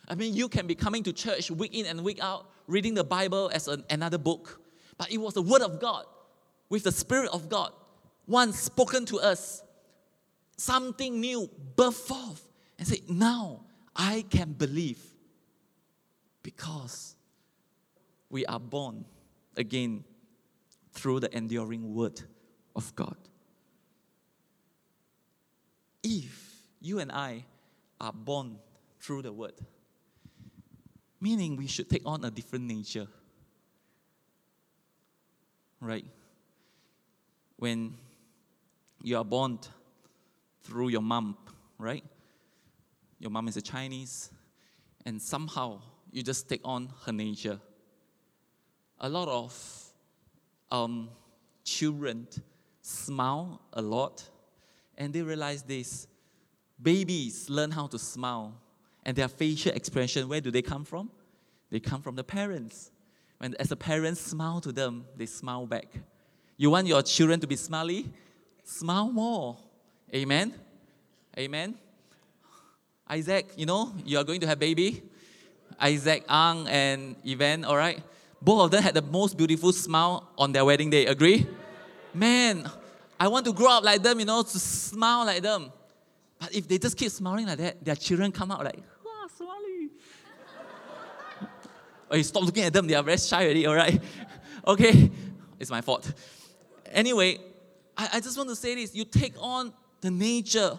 I 0.07 0.15
mean, 0.15 0.33
you 0.33 0.49
can 0.49 0.67
be 0.67 0.75
coming 0.75 1.03
to 1.03 1.13
church 1.13 1.51
week 1.51 1.75
in 1.75 1.85
and 1.85 2.03
week 2.03 2.21
out, 2.21 2.50
reading 2.71 2.93
the 2.93 3.03
Bible 3.03 3.51
as 3.53 3.67
an, 3.67 3.83
another 3.89 4.17
book, 4.17 4.61
but 4.97 5.11
it 5.11 5.17
was 5.17 5.33
the 5.33 5.41
Word 5.41 5.61
of 5.61 5.79
God 5.79 6.05
with 6.69 6.83
the 6.83 6.91
Spirit 6.91 7.29
of 7.33 7.49
God, 7.49 7.71
once 8.27 8.59
spoken 8.59 9.05
to 9.07 9.19
us, 9.19 9.61
something 10.57 11.19
new 11.19 11.49
birth 11.75 11.95
forth 11.95 12.47
and 12.79 12.87
say, 12.87 13.01
Now 13.09 13.65
I 13.95 14.23
can 14.29 14.53
believe 14.53 14.99
because 16.43 17.15
we 18.29 18.45
are 18.45 18.59
born 18.59 19.05
again 19.57 20.03
through 20.93 21.19
the 21.19 21.35
enduring 21.35 21.93
Word 21.93 22.21
of 22.75 22.95
God. 22.95 23.17
If 26.03 26.51
you 26.79 26.99
and 26.99 27.11
I 27.11 27.45
are 27.99 28.11
born 28.11 28.57
through 28.99 29.21
the 29.21 29.31
word. 29.31 29.53
Meaning 31.21 31.55
we 31.55 31.67
should 31.67 31.89
take 31.89 32.01
on 32.05 32.25
a 32.25 32.31
different 32.31 32.65
nature. 32.65 33.07
Right? 35.79 36.05
When 37.57 37.95
you 39.01 39.17
are 39.17 39.23
born 39.23 39.59
through 40.63 40.89
your 40.89 41.01
mom, 41.01 41.37
right? 41.77 42.03
Your 43.19 43.31
mom 43.31 43.47
is 43.47 43.55
a 43.55 43.61
Chinese, 43.61 44.31
and 45.05 45.21
somehow 45.21 45.81
you 46.11 46.23
just 46.23 46.49
take 46.49 46.61
on 46.65 46.89
her 47.05 47.11
nature. 47.11 47.59
A 48.99 49.07
lot 49.07 49.27
of 49.27 49.83
um, 50.71 51.09
children 51.63 52.27
smile 52.81 53.61
a 53.73 53.81
lot, 53.81 54.27
and 54.97 55.13
they 55.13 55.21
realize 55.21 55.63
this 55.63 56.07
Babies 56.81 57.47
learn 57.47 57.69
how 57.69 57.85
to 57.87 57.99
smile, 57.99 58.55
and 59.03 59.15
their 59.15 59.27
facial 59.27 59.73
expression, 59.73 60.27
where 60.29 60.41
do 60.41 60.51
they 60.51 60.61
come 60.61 60.85
from? 60.85 61.09
They 61.69 61.79
come 61.79 62.01
from 62.01 62.15
the 62.15 62.23
parents. 62.23 62.91
When 63.37 63.55
as 63.59 63.69
the 63.69 63.75
parents 63.75 64.21
smile 64.21 64.61
to 64.61 64.71
them, 64.71 65.05
they 65.15 65.25
smile 65.25 65.65
back. 65.65 65.87
You 66.57 66.69
want 66.69 66.87
your 66.87 67.01
children 67.01 67.39
to 67.39 67.47
be 67.47 67.55
smiley? 67.55 68.11
Smile 68.63 69.11
more. 69.11 69.57
Amen. 70.13 70.53
Amen. 71.37 71.75
Isaac, 73.09 73.51
you 73.55 73.65
know, 73.65 73.93
you 74.05 74.17
are 74.17 74.23
going 74.23 74.39
to 74.41 74.47
have 74.47 74.59
baby. 74.59 75.01
Isaac 75.79 76.23
Ang 76.29 76.67
and 76.67 77.15
Evan, 77.25 77.65
all 77.65 77.77
right? 77.77 78.01
Both 78.41 78.65
of 78.65 78.71
them 78.71 78.83
had 78.83 78.93
the 78.93 79.01
most 79.01 79.37
beautiful 79.37 79.71
smile 79.73 80.29
on 80.37 80.51
their 80.51 80.63
wedding 80.63 80.89
day. 80.89 81.07
Agree? 81.07 81.47
Man, 82.13 82.69
I 83.19 83.27
want 83.27 83.45
to 83.45 83.53
grow 83.53 83.69
up 83.69 83.83
like 83.83 84.01
them, 84.01 84.19
you 84.19 84.25
know, 84.25 84.41
to 84.41 84.59
smile 84.59 85.25
like 85.25 85.41
them. 85.41 85.71
But 86.39 86.55
if 86.55 86.67
they 86.67 86.77
just 86.77 86.97
keep 86.97 87.11
smiling 87.11 87.45
like 87.47 87.57
that, 87.59 87.85
their 87.85 87.95
children 87.95 88.31
come 88.31 88.51
out 88.51 88.63
like, 88.63 88.79
wow, 89.05 89.27
smiling. 89.35 89.89
Or 92.11 92.17
you 92.17 92.23
stop 92.23 92.43
looking 92.43 92.63
at 92.63 92.73
them, 92.73 92.85
they 92.85 92.93
are 92.93 93.03
very 93.03 93.17
shy 93.17 93.45
already, 93.45 93.65
all 93.65 93.73
right? 93.75 94.01
okay, 94.67 95.09
it's 95.59 95.71
my 95.71 95.81
fault. 95.81 96.11
Anyway, 96.91 97.39
I, 97.97 98.09
I 98.13 98.19
just 98.19 98.37
want 98.37 98.49
to 98.49 98.55
say 98.55 98.75
this 98.75 98.93
you 98.93 99.05
take 99.05 99.33
on 99.39 99.73
the 100.01 100.11
nature, 100.11 100.77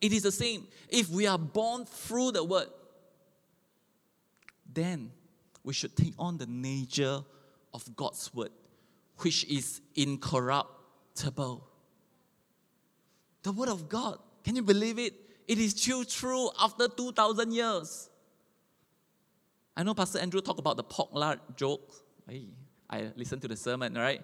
it 0.00 0.12
is 0.12 0.22
the 0.22 0.32
same. 0.32 0.68
If 0.88 1.08
we 1.08 1.26
are 1.26 1.38
born 1.38 1.86
through 1.86 2.32
the 2.32 2.44
word, 2.44 2.68
then 4.72 5.10
we 5.64 5.72
should 5.72 5.96
take 5.96 6.14
on 6.18 6.38
the 6.38 6.46
nature 6.46 7.24
of 7.72 7.96
God's 7.96 8.32
word, 8.32 8.50
which 9.18 9.44
is 9.46 9.80
incorruptible. 9.94 11.66
The 13.42 13.52
word 13.52 13.68
of 13.68 13.88
God 13.88 14.18
can 14.46 14.54
you 14.54 14.62
believe 14.62 15.00
it? 15.00 15.12
It 15.48 15.58
is 15.58 15.72
still 15.72 16.04
true 16.04 16.50
after 16.60 16.86
2,000 16.86 17.52
years. 17.52 18.08
I 19.76 19.82
know 19.82 19.94
Pastor 19.94 20.18
Andrew 20.18 20.40
talked 20.40 20.58
about 20.58 20.76
the 20.76 20.82
pork 20.82 21.10
lard 21.12 21.40
joke. 21.54 21.92
Hey, 22.28 22.48
I 22.88 23.10
listened 23.14 23.42
to 23.42 23.48
the 23.48 23.56
sermon, 23.56 23.94
right? 23.94 24.22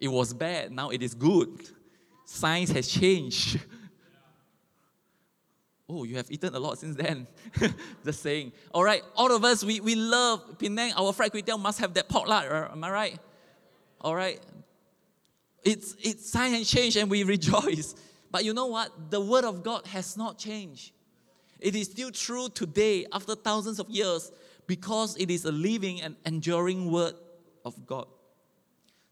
It 0.00 0.08
was 0.08 0.32
bad, 0.32 0.72
now 0.72 0.90
it 0.90 1.02
is 1.02 1.14
good. 1.14 1.68
Science 2.24 2.70
has 2.70 2.88
changed. 2.88 3.60
Oh, 5.92 6.04
you 6.04 6.14
have 6.18 6.30
eaten 6.30 6.54
a 6.54 6.60
lot 6.60 6.78
since 6.78 6.94
then. 6.94 7.26
Just 8.04 8.22
saying. 8.22 8.52
All 8.72 8.84
right, 8.84 9.02
all 9.16 9.34
of 9.34 9.42
us, 9.42 9.64
we, 9.64 9.80
we 9.80 9.96
love 9.96 10.56
Penang. 10.56 10.92
Our 10.96 11.12
fried 11.12 11.32
kway 11.32 11.60
must 11.60 11.80
have 11.80 11.94
that 11.94 12.08
pork 12.08 12.28
lard. 12.28 12.52
Uh, 12.52 12.68
am 12.70 12.84
I 12.84 12.90
right? 12.90 13.18
All 14.00 14.14
right. 14.14 14.40
It's, 15.64 15.96
it's 16.00 16.30
science 16.30 16.58
has 16.58 16.70
changed 16.70 16.96
and 16.96 17.10
we 17.10 17.24
rejoice. 17.36 17.96
But 18.30 18.44
you 18.44 18.54
know 18.54 18.66
what? 18.66 19.10
The 19.10 19.20
word 19.20 19.44
of 19.44 19.64
God 19.64 19.84
has 19.88 20.16
not 20.16 20.38
changed. 20.38 20.92
It 21.58 21.74
is 21.74 21.90
still 21.90 22.12
true 22.12 22.48
today 22.48 23.06
after 23.12 23.34
thousands 23.34 23.80
of 23.80 23.90
years 23.90 24.30
because 24.70 25.16
it 25.16 25.32
is 25.32 25.44
a 25.44 25.50
living 25.50 26.00
and 26.00 26.14
enduring 26.24 26.92
word 26.92 27.14
of 27.64 27.84
God. 27.86 28.06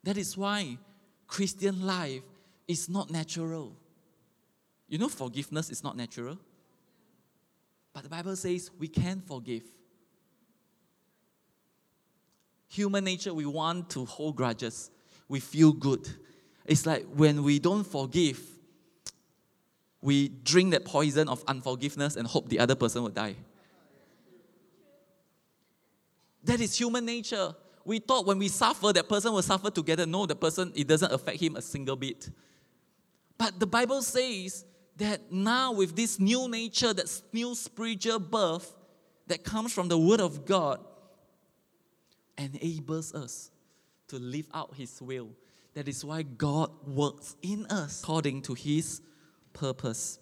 That 0.05 0.17
is 0.17 0.37
why 0.37 0.79
Christian 1.27 1.85
life 1.85 2.23
is 2.69 2.89
not 2.89 3.11
natural. 3.11 3.75
You 4.87 4.99
know, 4.99 5.09
forgiveness 5.09 5.69
is 5.69 5.83
not 5.83 5.97
natural. 5.97 6.39
But 7.93 8.05
the 8.05 8.09
Bible 8.09 8.37
says 8.37 8.71
we 8.79 8.87
can 8.87 9.21
forgive. 9.21 9.65
Human 12.69 13.03
nature, 13.03 13.35
we 13.35 13.45
want 13.45 13.91
to 13.91 14.05
hold 14.05 14.37
grudges. 14.37 14.93
We 15.27 15.41
feel 15.41 15.73
good. 15.73 16.09
It's 16.67 16.87
like 16.87 17.05
when 17.17 17.43
we 17.43 17.59
don't 17.59 17.85
forgive, 17.85 18.41
we 20.01 20.29
drink 20.29 20.71
that 20.71 20.85
poison 20.85 21.29
of 21.29 21.43
unforgiveness 21.49 22.15
and 22.15 22.29
hope 22.29 22.49
the 22.49 22.61
other 22.61 22.77
person 22.77 23.03
will 23.03 23.11
die. 23.11 23.35
That 26.45 26.61
is 26.61 26.77
human 26.79 27.05
nature. 27.05 27.55
We 27.85 27.99
thought 27.99 28.27
when 28.27 28.39
we 28.39 28.49
suffer, 28.49 28.93
that 28.93 29.09
person 29.09 29.33
will 29.33 29.43
suffer 29.43 29.71
together. 29.71 30.07
No, 30.07 30.27
the 30.27 30.37
person, 30.37 30.73
it 30.75 30.87
doesn't 30.87 31.11
affect 31.11 31.41
him 31.41 31.57
a 31.57 31.63
single 31.63 31.97
bit. 31.97 32.29
But 33.39 33.59
the 33.59 33.67
Bible 33.67 34.03
says 34.03 34.65
that 34.97 35.33
now, 35.33 35.73
with 35.73 35.95
this 35.95 36.19
new 36.19 36.49
nature, 36.49 36.93
that 36.93 37.23
new 37.33 37.55
spiritual 37.55 38.19
birth 38.19 38.77
that 39.29 39.45
comes 39.45 39.73
from 39.73 39.89
the 39.89 39.99
Word 39.99 40.21
of 40.21 40.45
God, 40.45 40.81
enables 42.37 43.15
us 43.15 43.51
to 44.09 44.17
live 44.17 44.49
out 44.53 44.75
His 44.75 45.01
will. 45.01 45.31
That 45.75 45.89
is 45.89 46.05
why 46.05 46.23
God 46.23 46.71
works 46.87 47.37
in 47.43 47.67
us 47.67 48.03
according 48.03 48.43
to 48.43 48.55
His 48.55 49.01
purpose. 49.53 50.19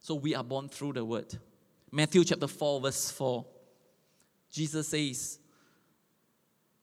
So 0.00 0.14
we 0.14 0.34
are 0.34 0.44
born 0.44 0.68
through 0.68 0.94
the 0.94 1.04
Word. 1.04 1.38
Matthew 1.92 2.24
chapter 2.24 2.48
4, 2.48 2.80
verse 2.80 3.10
4. 3.10 3.44
Jesus 4.50 4.88
says, 4.88 5.38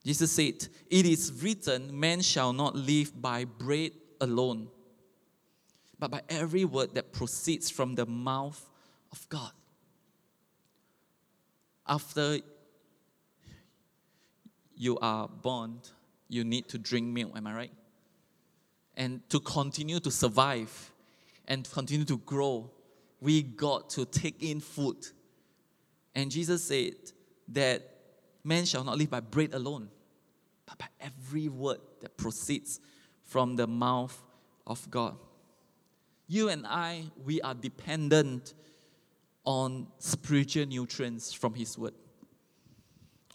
Jesus 0.03 0.31
said, 0.31 0.67
It 0.89 1.05
is 1.05 1.31
written, 1.43 1.99
man 1.99 2.21
shall 2.21 2.53
not 2.53 2.75
live 2.75 3.21
by 3.21 3.43
bread 3.45 3.91
alone, 4.21 4.69
but 5.99 6.11
by 6.11 6.21
every 6.29 6.63
word 6.65 6.93
that 6.95 7.11
proceeds 7.11 7.69
from 7.69 7.95
the 7.95 8.05
mouth 8.05 8.69
of 9.11 9.27
God. 9.27 9.51
After 11.85 12.39
you 14.75 14.97
are 14.99 15.27
born, 15.27 15.81
you 16.29 16.43
need 16.43 16.69
to 16.69 16.77
drink 16.77 17.07
milk, 17.07 17.35
am 17.35 17.47
I 17.47 17.53
right? 17.53 17.73
And 18.95 19.27
to 19.29 19.39
continue 19.39 19.99
to 19.99 20.11
survive 20.11 20.91
and 21.47 21.69
continue 21.69 22.05
to 22.05 22.17
grow, 22.19 22.69
we 23.19 23.41
got 23.41 23.89
to 23.91 24.05
take 24.05 24.41
in 24.41 24.59
food. 24.59 25.07
And 26.15 26.31
Jesus 26.31 26.63
said 26.63 26.95
that 27.49 27.89
man 28.43 28.65
shall 28.65 28.83
not 28.83 28.97
live 28.97 29.09
by 29.09 29.19
bread 29.19 29.53
alone, 29.53 29.89
but 30.65 30.77
by 30.77 30.87
every 30.99 31.47
word 31.47 31.79
that 32.01 32.17
proceeds 32.17 32.79
from 33.23 33.55
the 33.55 33.67
mouth 33.67 34.21
of 34.65 34.89
God. 34.89 35.17
You 36.27 36.49
and 36.49 36.67
I, 36.67 37.03
we 37.23 37.41
are 37.41 37.53
dependent 37.53 38.53
on 39.45 39.87
spiritual 39.97 40.65
nutrients 40.65 41.31
from 41.31 41.53
His 41.53 41.77
Word. 41.77 41.93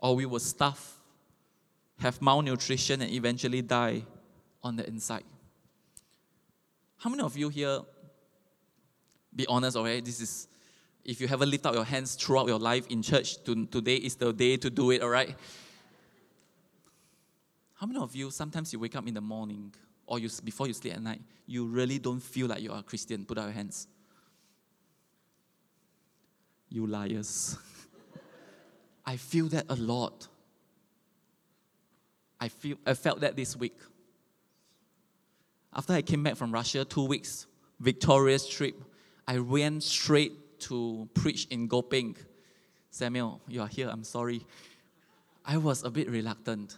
Or 0.00 0.14
we 0.14 0.26
will 0.26 0.40
starve, 0.40 0.80
have 1.98 2.20
malnutrition, 2.20 3.00
and 3.00 3.10
eventually 3.10 3.62
die 3.62 4.04
on 4.62 4.76
the 4.76 4.86
inside. 4.86 5.24
How 6.98 7.08
many 7.08 7.22
of 7.22 7.36
you 7.36 7.48
here, 7.48 7.80
be 9.34 9.46
honest, 9.46 9.76
alright? 9.76 10.04
This 10.04 10.20
is, 10.20 10.48
if 11.04 11.20
you 11.20 11.28
haven't 11.28 11.50
lifted 11.50 11.68
up 11.68 11.74
your 11.74 11.84
hands 11.84 12.14
throughout 12.14 12.46
your 12.46 12.58
life 12.58 12.86
in 12.88 13.02
church, 13.02 13.42
to, 13.44 13.66
today 13.66 13.96
is 13.96 14.14
the 14.16 14.32
day 14.32 14.56
to 14.56 14.70
do 14.70 14.90
it, 14.90 15.02
alright? 15.02 15.34
How 17.74 17.86
many 17.86 17.98
of 17.98 18.14
you, 18.14 18.30
sometimes 18.30 18.72
you 18.72 18.78
wake 18.78 18.94
up 18.94 19.06
in 19.08 19.14
the 19.14 19.20
morning 19.20 19.74
or 20.06 20.20
you, 20.20 20.28
before 20.44 20.68
you 20.68 20.72
sleep 20.72 20.94
at 20.94 21.02
night, 21.02 21.20
you 21.46 21.66
really 21.66 21.98
don't 21.98 22.20
feel 22.20 22.46
like 22.46 22.62
you're 22.62 22.76
a 22.76 22.82
Christian? 22.82 23.24
Put 23.24 23.38
out 23.38 23.44
your 23.44 23.52
hands. 23.52 23.88
You 26.68 26.86
liars. 26.86 27.58
I 29.04 29.16
feel 29.16 29.48
that 29.48 29.66
a 29.68 29.74
lot. 29.74 30.28
I, 32.40 32.48
feel, 32.48 32.76
I 32.86 32.94
felt 32.94 33.20
that 33.20 33.34
this 33.34 33.56
week. 33.56 33.76
After 35.74 35.94
I 35.94 36.02
came 36.02 36.22
back 36.22 36.36
from 36.36 36.52
Russia, 36.52 36.84
two 36.84 37.06
weeks, 37.06 37.46
victorious 37.80 38.48
trip, 38.48 38.80
I 39.26 39.40
went 39.40 39.82
straight 39.82 40.32
to 40.62 41.08
preach 41.14 41.46
in 41.50 41.68
Gopeng. 41.68 42.16
Samuel, 42.90 43.40
you 43.48 43.60
are 43.60 43.68
here, 43.68 43.88
I'm 43.88 44.04
sorry. 44.04 44.46
I 45.44 45.56
was 45.56 45.84
a 45.84 45.90
bit 45.90 46.08
reluctant. 46.10 46.76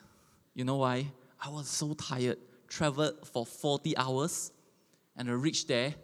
You 0.54 0.64
know 0.64 0.76
why? 0.76 1.06
I 1.40 1.48
was 1.50 1.68
so 1.68 1.94
tired. 1.94 2.38
Traveled 2.68 3.26
for 3.28 3.44
40 3.44 3.96
hours 3.96 4.52
and 5.16 5.28
I 5.28 5.32
reached 5.32 5.68
there 5.68 5.94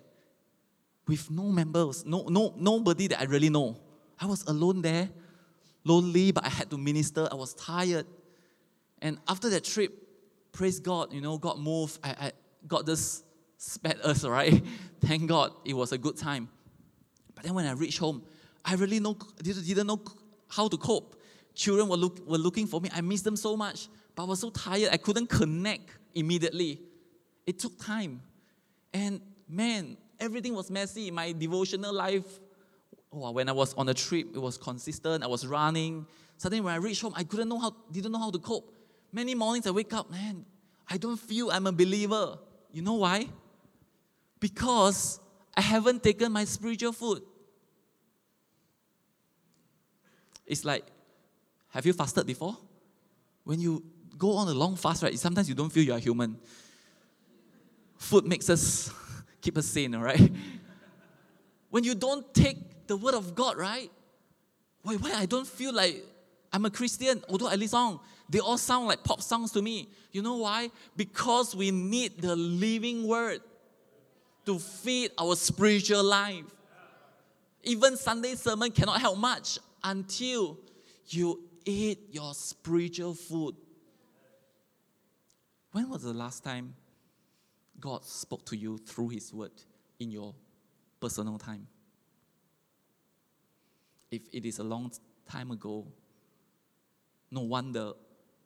with 1.09 1.31
no 1.31 1.45
members, 1.45 2.05
no, 2.05 2.27
no, 2.29 2.55
nobody 2.57 3.09
that 3.09 3.21
I 3.21 3.25
really 3.25 3.51
know. 3.51 3.77
I 4.21 4.27
was 4.27 4.45
alone 4.45 4.83
there, 4.83 5.09
lonely, 5.85 6.31
but 6.31 6.45
I 6.45 6.49
had 6.49 6.71
to 6.71 6.79
minister. 6.79 7.27
I 7.31 7.35
was 7.35 7.55
tired. 7.55 8.07
And 9.03 9.19
after 9.27 9.49
that 9.51 9.65
trip, 9.65 9.93
praise 10.53 10.79
God, 10.79 11.13
you 11.13 11.21
know, 11.21 11.39
God 11.39 11.59
moved. 11.59 11.99
I, 12.05 12.11
I 12.11 12.33
got 12.69 12.87
this 12.87 13.25
spared 13.57 14.01
us, 14.03 14.25
right? 14.39 14.63
Thank 15.01 15.29
God 15.29 15.53
it 15.65 15.75
was 15.75 15.93
a 15.93 15.99
good 15.99 16.17
time. 16.17 16.49
But 17.41 17.47
then 17.47 17.55
when 17.55 17.65
I 17.65 17.73
reached 17.73 17.99
home, 17.99 18.23
I 18.63 18.75
really 18.75 19.01
know, 19.01 19.17
didn't 19.43 19.87
know 19.87 19.99
how 20.47 20.69
to 20.69 20.77
cope. 20.77 21.17
Children 21.55 21.89
were, 21.89 21.97
look, 21.97 22.21
were 22.29 22.37
looking 22.37 22.67
for 22.67 22.83
me. 22.83 22.91
I 22.93 23.01
missed 23.01 23.25
them 23.25 23.35
so 23.35 23.57
much. 23.57 23.89
But 24.15 24.25
I 24.25 24.27
was 24.27 24.41
so 24.41 24.51
tired, 24.51 24.91
I 24.93 24.99
couldn't 24.99 25.29
connect 25.29 25.89
immediately. 26.15 26.83
It 27.47 27.59
took 27.59 27.83
time. 27.83 28.21
And 28.93 29.23
man, 29.49 29.97
everything 30.19 30.55
was 30.55 30.71
messy. 30.71 31.09
In 31.09 31.15
my 31.15 31.33
devotional 31.33 31.95
life, 31.95 32.41
oh, 33.11 33.31
when 33.31 33.49
I 33.49 33.53
was 33.53 33.73
on 33.73 33.89
a 33.89 33.95
trip, 33.95 34.27
it 34.35 34.39
was 34.39 34.59
consistent. 34.59 35.25
I 35.25 35.27
was 35.27 35.47
running. 35.47 36.07
Suddenly, 36.37 36.61
when 36.61 36.75
I 36.75 36.77
reached 36.77 37.01
home, 37.01 37.15
I 37.17 37.25
couldn't 37.25 37.49
know 37.49 37.59
how, 37.59 37.75
didn't 37.91 38.13
know 38.13 38.19
how 38.19 38.31
to 38.31 38.39
cope. 38.39 38.71
Many 39.13 39.35
mornings 39.35 39.67
I 39.67 39.71
wake 39.71 39.95
up, 39.95 40.11
man, 40.11 40.45
I 40.87 40.99
don't 40.99 41.19
feel 41.19 41.51
I'm 41.51 41.67
a 41.67 41.73
believer. 41.73 42.37
You 42.71 42.83
know 42.83 42.97
why? 42.97 43.29
Because 44.39 45.21
I 45.57 45.63
haven't 45.63 46.03
taken 46.03 46.33
my 46.33 46.45
spiritual 46.45 46.93
food. 46.93 47.23
It's 50.47 50.65
like, 50.65 50.85
have 51.71 51.87
you 51.87 51.93
fasted 51.93 52.27
before? 52.27 52.57
When 53.45 53.61
you 53.61 53.83
go 54.19 54.37
on 54.37 54.49
a 54.49 54.55
long 54.55 54.77
fast, 54.77 55.03
right, 55.03 55.19
sometimes 55.19 55.49
you 55.49 55.55
don't 55.55 55.71
feel 55.71 55.85
you 55.85 55.93
are 55.93 55.99
human. 55.99 56.37
Food 57.97 58.27
makes 58.27 58.51
us 58.51 58.93
keep 59.41 59.57
us 59.57 59.67
sane, 59.67 59.95
all 59.95 60.03
right? 60.03 60.31
When 61.71 61.85
you 61.85 61.95
don't 61.95 62.33
take 62.35 62.87
the 62.87 62.97
word 62.97 63.15
of 63.15 63.35
God, 63.35 63.57
right? 63.57 63.91
Why, 64.83 64.97
why 64.97 65.13
I 65.13 65.27
don't 65.27 65.47
feel 65.47 65.73
like 65.73 66.05
I'm 66.53 66.65
a 66.65 66.71
Christian, 66.71 67.23
although 67.29 67.49
I 67.49 67.55
listen, 67.55 68.01
they 68.29 68.41
all 68.41 68.59
sound 68.59 68.87
like 68.87 69.05
pop 69.05 69.23
songs 69.23 69.53
to 69.53 69.63
me. 69.63 69.89
You 70.13 70.23
know 70.23 70.37
why? 70.37 70.71
Because 70.97 71.55
we 71.55 71.71
need 71.71 72.21
the 72.21 72.35
living 72.35 73.07
word 73.07 73.41
to 74.47 74.59
feed 74.59 75.13
our 75.19 75.37
spiritual 75.37 76.03
life. 76.03 76.45
Even 77.63 77.97
Sunday 77.97 78.35
sermon 78.35 78.71
cannot 78.71 79.01
help 79.01 79.19
much 79.19 79.59
until 79.83 80.59
you 81.07 81.43
eat 81.65 82.09
your 82.13 82.35
spiritual 82.35 83.15
food. 83.15 83.55
When 85.73 85.89
was 85.89 86.03
the 86.03 86.13
last 86.13 86.43
time 86.43 86.75
God 87.79 88.05
spoke 88.05 88.45
to 88.47 88.57
you 88.57 88.79
through 88.79 89.11
His 89.11 89.33
Word 89.33 89.53
in 89.99 90.11
your 90.11 90.35
personal 91.01 91.39
time? 91.39 91.67
If 94.11 94.23
it 94.33 94.45
is 94.45 94.59
a 94.59 94.65
long 94.65 94.91
time 95.29 95.51
ago, 95.51 95.87
no 97.31 97.43
wonder 97.43 97.93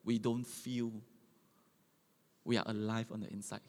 we 0.05 0.19
don't 0.19 0.47
feel 0.47 0.93
we 2.45 2.59
are 2.59 2.65
alive 2.67 3.11
on 3.11 3.21
the 3.21 3.33
inside. 3.33 3.61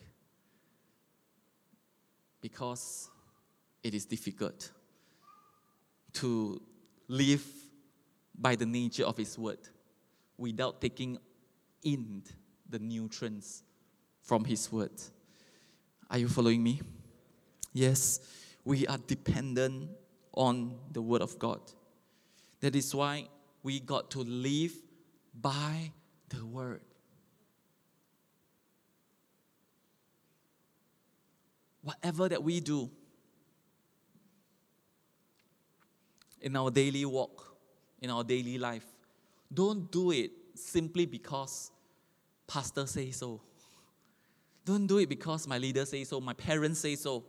Because 2.42 3.10
it 3.82 3.94
is 3.94 4.06
difficult 4.06 4.72
to 6.14 6.62
live 7.08 7.46
by 8.38 8.56
the 8.56 8.66
nature 8.66 9.06
of 9.06 9.18
His 9.18 9.38
Word 9.38 9.60
without 10.38 10.82
taking 10.82 11.18
in 11.84 12.24
the 12.70 12.80
nutrients 12.80 13.64
from 14.22 14.44
His 14.44 14.72
Word. 14.72 14.92
Are 16.10 16.18
you 16.18 16.28
following 16.28 16.62
me? 16.62 16.82
Yes, 17.74 18.20
we 18.64 18.88
are 18.88 18.98
dependent 18.98 19.90
on 20.34 20.76
the 20.92 21.02
Word 21.02 21.22
of 21.22 21.38
God. 21.40 21.60
That 22.62 22.76
is 22.76 22.94
why 22.94 23.28
we 23.64 23.80
got 23.80 24.12
to 24.12 24.20
live 24.20 24.74
by 25.40 25.92
the 26.30 26.46
Word. 26.46 26.82
Whatever 31.82 32.28
that 32.30 32.42
we 32.42 32.60
do 32.60 32.90
in 36.46 36.56
our 36.56 36.70
daily 36.70 37.04
walk, 37.04 37.58
in 38.02 38.10
our 38.12 38.24
daily 38.24 38.58
life, 38.58 38.86
don't 39.52 39.92
do 39.92 40.12
it 40.12 40.32
simply 40.54 41.06
because 41.08 41.72
pastor 42.48 42.86
says 42.86 43.18
so. 43.18 43.42
Don't 44.64 44.86
do 44.86 45.00
it 45.00 45.10
because 45.10 45.48
my 45.48 45.58
leader 45.58 45.86
says 45.86 46.10
so, 46.10 46.22
my 46.22 46.34
parents 46.34 46.80
say 46.80 46.96
so. 46.96 47.26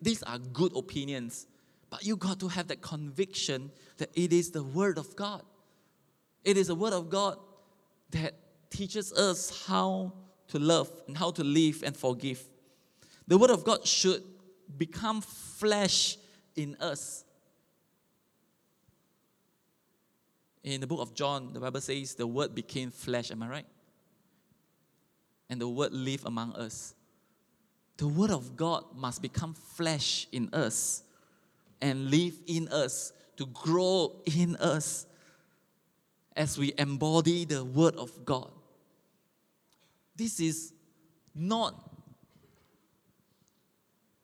these 0.00 0.22
are 0.22 0.38
good 0.38 0.74
opinions, 0.74 1.46
but 1.90 2.04
you 2.04 2.16
got 2.16 2.40
to 2.40 2.48
have 2.48 2.66
that 2.68 2.80
conviction 2.80 3.70
that 3.98 4.10
it 4.14 4.32
is 4.32 4.50
the 4.50 4.62
Word 4.62 4.96
of 4.96 5.14
God. 5.14 5.42
It 6.44 6.56
is 6.56 6.68
the 6.68 6.74
Word 6.74 6.94
of 6.94 7.10
God 7.10 7.38
that 8.10 8.34
teaches 8.70 9.12
us 9.12 9.66
how 9.66 10.14
to 10.48 10.58
love 10.58 10.90
and 11.06 11.16
how 11.16 11.30
to 11.32 11.44
live 11.44 11.82
and 11.84 11.94
forgive. 11.94 12.42
The 13.26 13.36
Word 13.36 13.50
of 13.50 13.64
God 13.64 13.86
should 13.86 14.22
become 14.78 15.20
flesh 15.20 16.16
in 16.56 16.74
us. 16.80 17.24
In 20.72 20.80
the 20.80 20.86
book 20.86 21.00
of 21.00 21.14
John, 21.14 21.52
the 21.52 21.60
Bible 21.60 21.80
says 21.80 22.14
the 22.14 22.26
Word 22.26 22.54
became 22.54 22.90
flesh. 22.90 23.30
Am 23.30 23.42
I 23.42 23.48
right? 23.48 23.66
and 25.50 25.60
the 25.60 25.68
word 25.68 25.92
live 25.92 26.24
among 26.26 26.52
us. 26.54 26.94
The 27.96 28.08
word 28.08 28.30
of 28.30 28.56
God 28.56 28.84
must 28.94 29.22
become 29.22 29.54
flesh 29.54 30.28
in 30.30 30.50
us 30.52 31.02
and 31.80 32.10
live 32.10 32.34
in 32.46 32.68
us 32.68 33.12
to 33.36 33.46
grow 33.46 34.20
in 34.26 34.56
us 34.56 35.06
as 36.36 36.58
we 36.58 36.72
embody 36.78 37.44
the 37.44 37.64
word 37.64 37.96
of 37.96 38.24
God. 38.24 38.50
This 40.14 40.38
is 40.38 40.72
not 41.34 41.74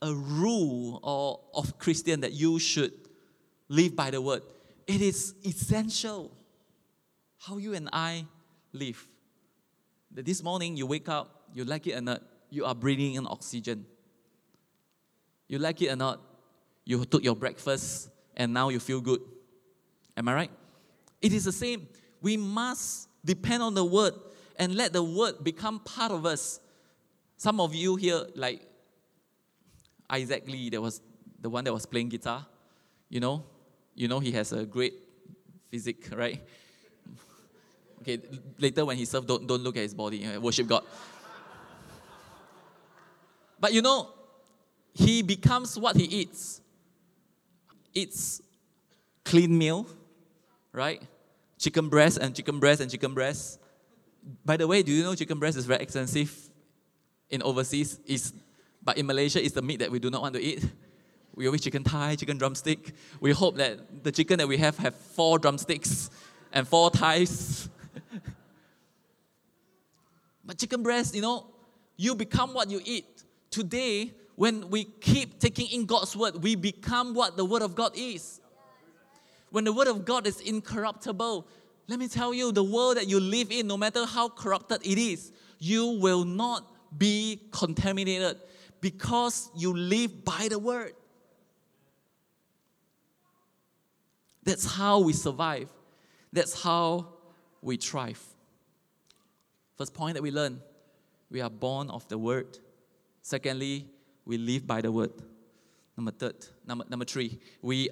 a 0.02 0.12
rule 0.12 1.00
or 1.02 1.40
of 1.54 1.78
Christian 1.78 2.20
that 2.20 2.32
you 2.32 2.58
should 2.58 2.92
live 3.68 3.96
by 3.96 4.10
the 4.10 4.20
word. 4.20 4.42
It 4.86 5.00
is 5.00 5.34
essential 5.44 6.30
how 7.38 7.56
you 7.56 7.74
and 7.74 7.88
I 7.92 8.26
live 8.72 9.06
that 10.12 10.24
this 10.24 10.42
morning 10.42 10.76
you 10.76 10.86
wake 10.86 11.08
up, 11.08 11.48
you 11.52 11.64
like 11.64 11.86
it 11.86 11.96
or 11.96 12.00
not, 12.00 12.22
you 12.50 12.64
are 12.64 12.74
breathing 12.74 13.14
in 13.14 13.26
oxygen. 13.26 13.86
You 15.48 15.58
like 15.58 15.80
it 15.82 15.88
or 15.88 15.96
not, 15.96 16.20
you 16.84 17.04
took 17.04 17.24
your 17.24 17.36
breakfast 17.36 18.10
and 18.36 18.52
now 18.52 18.68
you 18.68 18.80
feel 18.80 19.00
good. 19.00 19.20
Am 20.16 20.28
I 20.28 20.34
right? 20.34 20.50
It 21.20 21.32
is 21.32 21.44
the 21.44 21.52
same. 21.52 21.88
We 22.20 22.36
must 22.36 23.08
depend 23.24 23.62
on 23.62 23.74
the 23.74 23.84
word 23.84 24.14
and 24.58 24.74
let 24.74 24.92
the 24.92 25.02
word 25.02 25.42
become 25.42 25.80
part 25.80 26.12
of 26.12 26.26
us. 26.26 26.60
Some 27.36 27.60
of 27.60 27.74
you 27.74 27.96
here, 27.96 28.24
like 28.34 28.62
Isaac 30.08 30.46
Lee, 30.46 30.70
that 30.70 30.80
was 30.80 31.00
the 31.40 31.50
one 31.50 31.64
that 31.64 31.72
was 31.72 31.86
playing 31.86 32.10
guitar. 32.10 32.46
You 33.08 33.20
know, 33.20 33.44
you 33.94 34.08
know 34.08 34.20
he 34.20 34.32
has 34.32 34.52
a 34.52 34.64
great 34.64 34.94
physique, 35.70 36.08
right? 36.12 36.40
Okay, 38.00 38.20
later 38.58 38.84
when 38.84 38.96
he 38.96 39.06
serves, 39.06 39.26
don't, 39.26 39.46
don't 39.46 39.62
look 39.62 39.76
at 39.76 39.82
his 39.82 39.94
body, 39.94 40.26
uh, 40.26 40.38
worship 40.38 40.66
God. 40.66 40.84
But 43.58 43.72
you 43.72 43.80
know, 43.80 44.10
he 44.92 45.22
becomes 45.22 45.78
what 45.78 45.96
he 45.96 46.04
eats. 46.04 46.60
It's 47.94 48.42
clean 49.24 49.56
meal, 49.56 49.86
right? 50.70 51.02
Chicken 51.58 51.88
breast 51.88 52.18
and 52.18 52.34
chicken 52.34 52.60
breast 52.60 52.82
and 52.82 52.90
chicken 52.90 53.14
breast. 53.14 53.58
By 54.44 54.58
the 54.58 54.66
way, 54.66 54.82
do 54.82 54.92
you 54.92 55.02
know 55.02 55.14
chicken 55.14 55.38
breast 55.38 55.56
is 55.56 55.64
very 55.64 55.82
expensive 55.82 56.30
in 57.30 57.42
overseas? 57.42 57.98
Is 58.06 58.34
but 58.82 58.98
in 58.98 59.06
Malaysia, 59.06 59.42
it's 59.42 59.54
the 59.54 59.62
meat 59.62 59.78
that 59.78 59.90
we 59.90 59.98
do 59.98 60.10
not 60.10 60.20
want 60.20 60.34
to 60.34 60.42
eat. 60.42 60.62
We 61.34 61.46
always 61.46 61.62
chicken 61.62 61.82
thigh, 61.82 62.14
chicken 62.16 62.38
drumstick. 62.38 62.92
We 63.20 63.32
hope 63.32 63.56
that 63.56 64.04
the 64.04 64.12
chicken 64.12 64.38
that 64.38 64.46
we 64.46 64.56
have 64.58 64.78
have 64.78 64.94
four 64.94 65.38
drumsticks 65.38 66.10
and 66.52 66.66
four 66.66 66.90
thighs 66.90 67.68
but 70.44 70.58
chicken 70.58 70.82
breast, 70.82 71.14
you 71.14 71.22
know, 71.22 71.46
you 71.96 72.14
become 72.14 72.54
what 72.54 72.70
you 72.70 72.80
eat. 72.84 73.24
Today, 73.50 74.12
when 74.36 74.68
we 74.70 74.84
keep 74.84 75.38
taking 75.38 75.68
in 75.68 75.86
God's 75.86 76.16
word, 76.16 76.42
we 76.42 76.56
become 76.56 77.14
what 77.14 77.36
the 77.36 77.44
word 77.44 77.62
of 77.62 77.74
God 77.74 77.92
is. 77.94 78.40
When 79.50 79.64
the 79.64 79.72
word 79.72 79.86
of 79.86 80.04
God 80.04 80.26
is 80.26 80.40
incorruptible, 80.40 81.46
let 81.86 81.98
me 81.98 82.08
tell 82.08 82.34
you, 82.34 82.50
the 82.50 82.64
world 82.64 82.96
that 82.96 83.08
you 83.08 83.20
live 83.20 83.50
in, 83.50 83.66
no 83.66 83.76
matter 83.76 84.04
how 84.06 84.28
corrupted 84.28 84.80
it 84.84 84.98
is, 84.98 85.32
you 85.58 85.86
will 85.86 86.24
not 86.24 86.72
be 86.98 87.40
contaminated 87.52 88.38
because 88.80 89.50
you 89.56 89.76
live 89.76 90.24
by 90.24 90.48
the 90.48 90.58
word. 90.58 90.94
That's 94.44 94.64
how 94.76 95.00
we 95.00 95.12
survive. 95.12 95.70
That's 96.32 96.62
how 96.62 97.08
we 97.62 97.76
thrive. 97.76 98.22
First 99.76 99.94
point 99.94 100.14
that 100.14 100.22
we 100.22 100.30
learn 100.30 100.60
we 101.30 101.40
are 101.40 101.50
born 101.50 101.90
of 101.90 102.06
the 102.08 102.18
word. 102.18 102.58
Secondly, 103.22 103.88
we 104.24 104.38
live 104.38 104.66
by 104.66 104.80
the 104.80 104.92
word. 104.92 105.10
Number 105.96 106.12
third, 106.12 106.46
number, 106.66 106.84
number 106.88 107.04
three, 107.04 107.40
we 107.62 107.88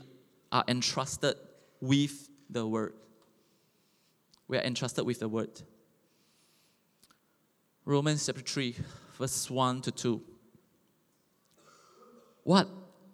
are 0.52 0.62
entrusted 0.68 1.34
with 1.80 2.28
the 2.50 2.66
word. 2.66 2.94
We 4.46 4.58
are 4.58 4.62
entrusted 4.62 5.04
with 5.06 5.20
the 5.20 5.28
word. 5.28 5.62
Romans 7.84 8.26
chapter 8.26 8.42
3, 8.42 8.76
verse 9.18 9.50
1 9.50 9.82
to 9.82 9.90
2. 9.90 10.22
What 12.44 12.68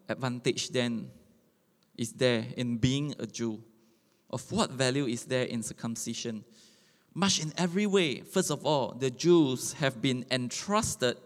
advantage 0.09 0.69
then 0.71 1.11
is 1.99 2.13
there 2.13 2.47
in 2.57 2.79
being 2.79 3.15
a 3.19 3.27
Jew? 3.27 3.63
Of 4.31 4.51
what 4.53 4.71
value 4.71 5.07
is 5.07 5.25
there 5.25 5.45
in 5.45 5.63
circumcision? 5.63 6.45
Much 7.15 7.43
in 7.43 7.53
every 7.59 7.87
way. 7.87 8.21
First 8.21 8.51
of 8.51 8.65
all, 8.65 8.93
the 8.93 9.11
Jews 9.11 9.73
have 9.75 10.01
been 10.01 10.25
entrusted 10.31 11.17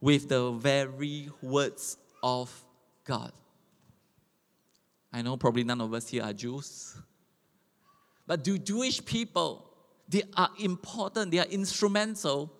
with 0.00 0.28
the 0.28 0.50
very 0.52 1.28
words 1.40 1.96
of 2.22 2.64
God. 3.04 3.32
I 5.12 5.22
know 5.22 5.36
probably 5.36 5.64
none 5.64 5.80
of 5.80 5.94
us 5.94 6.08
here 6.08 6.22
are 6.22 6.32
Jews. 6.32 6.96
But 8.26 8.44
do 8.44 8.58
Jewish 8.58 9.04
people, 9.04 9.70
they 10.08 10.22
are 10.36 10.50
important, 10.58 11.30
they 11.30 11.38
are 11.38 11.46
instrumental 11.46 12.52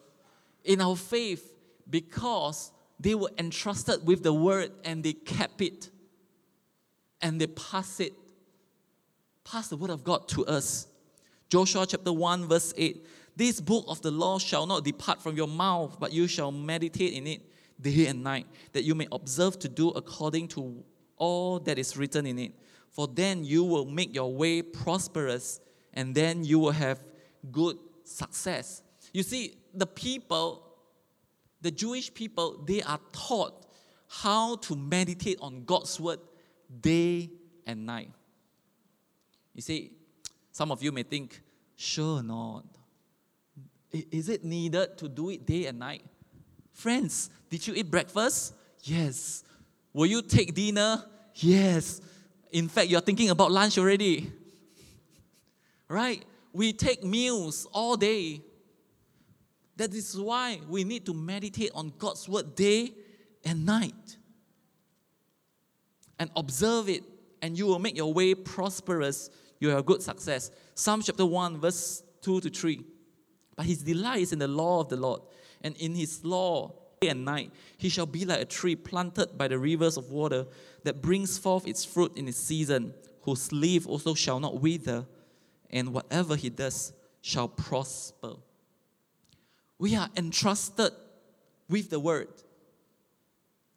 in 0.64 0.80
our 0.80 0.96
faith 0.96 1.52
because 1.90 2.72
they 3.00 3.14
were 3.14 3.30
entrusted 3.38 4.06
with 4.06 4.22
the 4.22 4.32
word 4.32 4.70
and 4.84 5.02
they 5.02 5.12
kept 5.12 5.60
it 5.60 5.90
and 7.20 7.40
they 7.40 7.46
pass 7.46 8.00
it 8.00 8.12
pass 9.50 9.68
the 9.68 9.76
word 9.76 9.90
of 9.90 10.04
God 10.04 10.28
to 10.28 10.44
us. 10.46 10.87
Joshua 11.48 11.87
chapter 11.87 12.12
1, 12.12 12.48
verse 12.48 12.74
8. 12.76 13.07
This 13.37 13.61
book 13.61 13.85
of 13.88 14.02
the 14.02 14.11
law 14.11 14.38
shall 14.38 14.66
not 14.66 14.85
depart 14.85 15.22
from 15.22 15.37
your 15.37 15.48
mouth, 15.48 15.96
but 15.98 16.12
you 16.12 16.26
shall 16.26 16.52
meditate 16.52 17.14
in 17.14 17.26
it 17.26 17.42
day 17.81 18.07
and 18.07 18.22
night, 18.22 18.46
that 18.72 18.83
you 18.83 18.94
may 18.94 19.07
observe 19.12 19.59
to 19.61 19.68
do 19.68 19.90
according 19.90 20.48
to 20.48 20.85
all 21.16 21.61
that 21.61 21.78
is 21.78 21.96
written 21.96 22.26
in 22.26 22.38
it. 22.38 22.52
For 22.90 23.07
then 23.07 23.44
you 23.44 23.64
will 23.64 23.87
make 23.87 24.14
your 24.14 24.33
way 24.33 24.61
prosperous, 24.61 25.61
and 25.94 26.14
then 26.14 26.44
you 26.44 26.59
will 26.59 26.72
have 26.72 27.02
good 27.50 27.78
success. 28.04 28.83
You 29.14 29.22
see, 29.22 29.54
the 29.72 29.87
people, 29.87 30.76
the 31.62 31.70
Jewish 31.70 32.12
people, 32.12 32.62
they 32.66 32.83
are 32.83 33.00
taught 33.12 33.66
how 34.09 34.57
to 34.57 34.74
meditate 34.74 35.38
on 35.40 35.64
God's 35.64 35.98
word 36.00 36.18
day 36.81 37.31
and 37.66 37.87
night. 37.87 38.11
You 39.54 39.62
see, 39.62 39.92
some 40.52 40.70
of 40.70 40.83
you 40.83 40.92
may 40.92 41.02
think, 41.02 41.40
sure 41.76 42.22
not. 42.22 42.64
Is 43.90 44.28
it 44.28 44.44
needed 44.44 44.98
to 44.98 45.09
do 45.09 45.31
it 45.31 45.46
day 45.46 45.66
and 45.66 45.78
night? 45.78 46.02
Friends, 46.72 47.31
did 47.50 47.66
you 47.66 47.74
eat 47.74 47.90
breakfast? 47.90 48.54
Yes. 48.83 49.44
Will 49.92 50.07
you 50.07 50.22
take 50.22 50.54
dinner? 50.54 51.04
Yes. 51.35 52.00
In 52.52 52.68
fact, 52.68 52.88
you're 52.88 53.00
thinking 53.00 53.31
about 53.31 53.50
lunch 53.50 53.78
already. 53.78 54.31
Right? 55.90 56.22
We 56.52 56.74
take 56.74 57.02
meals 57.02 57.66
all 57.72 57.96
day. 57.96 58.42
That 59.76 59.94
is 59.94 60.18
why 60.20 60.61
we 60.68 60.85
need 60.85 61.07
to 61.07 61.14
meditate 61.14 61.70
on 61.74 61.94
God's 61.96 62.28
word 62.28 62.54
day 62.54 62.92
and 63.42 63.64
night. 63.64 64.17
And 66.18 66.31
observe 66.37 66.88
it, 66.88 67.04
and 67.42 67.57
you 67.57 67.66
will 67.66 67.78
make 67.78 67.96
your 67.96 68.12
way 68.12 68.35
prosperous 68.35 69.31
you 69.61 69.70
have 69.70 69.87
good 69.87 70.02
success. 70.02 70.50
Psalm 70.74 71.02
chapter 71.02 71.26
1, 71.26 71.61
verse 71.61 72.02
2 72.22 72.40
to 72.40 72.50
3. 72.50 72.85
But 73.57 73.66
his 73.66 73.83
delight 73.83 74.22
is 74.22 74.33
in 74.33 74.38
the 74.38 74.48
law 74.48 74.81
of 74.81 74.88
the 74.88 74.96
Lord, 74.96 75.22
and 75.62 75.76
in 75.76 75.94
his 75.94 76.24
law 76.24 76.72
day 77.00 77.09
and 77.09 77.24
night. 77.24 77.52
He 77.76 77.88
shall 77.88 78.07
be 78.07 78.24
like 78.24 78.40
a 78.40 78.44
tree 78.44 78.76
planted 78.76 79.37
by 79.37 79.48
the 79.48 79.59
rivers 79.59 79.96
of 79.96 80.11
water 80.11 80.46
that 80.85 81.02
brings 81.02 81.38
forth 81.38 81.66
its 81.66 81.85
fruit 81.85 82.16
in 82.16 82.28
its 82.28 82.38
season, 82.38 82.94
whose 83.22 83.52
leaf 83.52 83.87
also 83.87 84.14
shall 84.14 84.40
not 84.40 84.61
wither, 84.61 85.07
and 85.70 85.92
whatever 85.92 86.37
he 86.37 86.50
does 86.50 86.92
shall 87.20 87.48
prosper. 87.48 88.35
We 89.78 89.94
are 89.96 90.09
entrusted 90.16 90.92
with 91.68 91.90
the 91.90 92.00
word, 92.00 92.28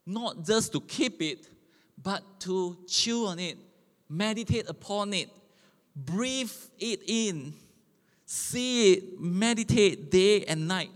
not 0.06 0.46
just 0.46 0.72
to 0.74 0.82
keep 0.82 1.22
it, 1.22 1.48
but 2.04 2.24
to 2.42 2.78
chew 2.88 3.28
on 3.28 3.40
it, 3.40 3.58
meditate 4.10 4.70
upon 4.70 5.14
it, 5.14 5.30
breathe 5.96 6.52
it 6.80 7.02
in, 7.08 7.54
see 8.26 8.94
it, 8.94 9.20
meditate 9.20 10.10
day 10.10 10.44
and 10.46 10.68
night. 10.68 10.92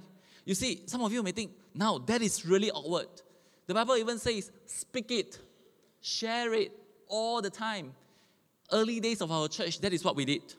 You 0.46 0.56
see, 0.56 0.84
some 0.86 1.04
of 1.04 1.12
you 1.12 1.22
may 1.24 1.32
think, 1.32 1.52
now 1.74 1.98
that 1.98 2.22
is 2.22 2.46
really 2.46 2.72
awkward. 2.72 3.08
The 3.68 3.74
Bible 3.74 3.98
even 3.98 4.20
says, 4.20 4.52
speak 4.66 5.12
it, 5.12 5.40
share 6.02 6.54
it 6.54 6.72
all 7.08 7.42
the 7.42 7.50
time. 7.50 7.94
Early 8.72 9.00
days 9.00 9.22
of 9.22 9.32
our 9.32 9.48
church, 9.48 9.80
that 9.82 9.94
is 9.94 10.04
what 10.04 10.16
we 10.16 10.26
did. 10.26 10.54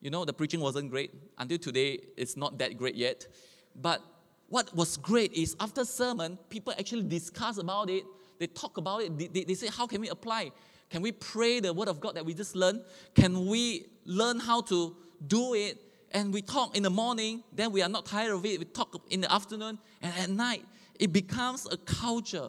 You 0.00 0.10
know, 0.10 0.24
the 0.24 0.32
preaching 0.32 0.60
wasn't 0.60 0.90
great. 0.90 1.12
Until 1.38 1.58
today, 1.58 2.00
it's 2.16 2.36
not 2.36 2.58
that 2.58 2.76
great 2.78 2.94
yet. 2.94 3.26
But 3.74 4.02
what 4.48 4.74
was 4.74 4.96
great 4.96 5.32
is 5.32 5.56
after 5.60 5.84
sermon, 5.84 6.38
people 6.48 6.72
actually 6.78 7.02
discuss 7.02 7.58
about 7.58 7.90
it. 7.90 8.04
They 8.40 8.46
talk 8.46 8.78
about 8.78 9.02
it. 9.02 9.34
They, 9.34 9.44
they, 9.44 9.54
say, 9.54 9.68
how 9.68 9.86
can 9.86 10.00
we 10.00 10.08
apply? 10.08 10.50
Can 10.88 11.02
we 11.02 11.12
pray 11.12 11.60
the 11.60 11.74
word 11.74 11.88
of 11.88 12.00
God 12.00 12.16
that 12.16 12.24
we 12.24 12.32
just 12.32 12.56
learned? 12.56 12.80
Can 13.14 13.46
we 13.46 13.84
learn 14.06 14.40
how 14.40 14.62
to 14.62 14.96
do 15.24 15.52
it? 15.52 15.78
And 16.12 16.32
we 16.32 16.40
talk 16.40 16.74
in 16.74 16.82
the 16.82 16.90
morning, 16.90 17.44
then 17.52 17.70
we 17.70 17.82
are 17.82 17.88
not 17.88 18.06
tired 18.06 18.32
of 18.32 18.44
it. 18.46 18.58
We 18.58 18.64
talk 18.64 19.00
in 19.10 19.20
the 19.20 19.32
afternoon, 19.32 19.78
and 20.00 20.12
at 20.18 20.30
night, 20.30 20.64
it 20.98 21.12
becomes 21.12 21.68
a 21.70 21.76
culture. 21.76 22.48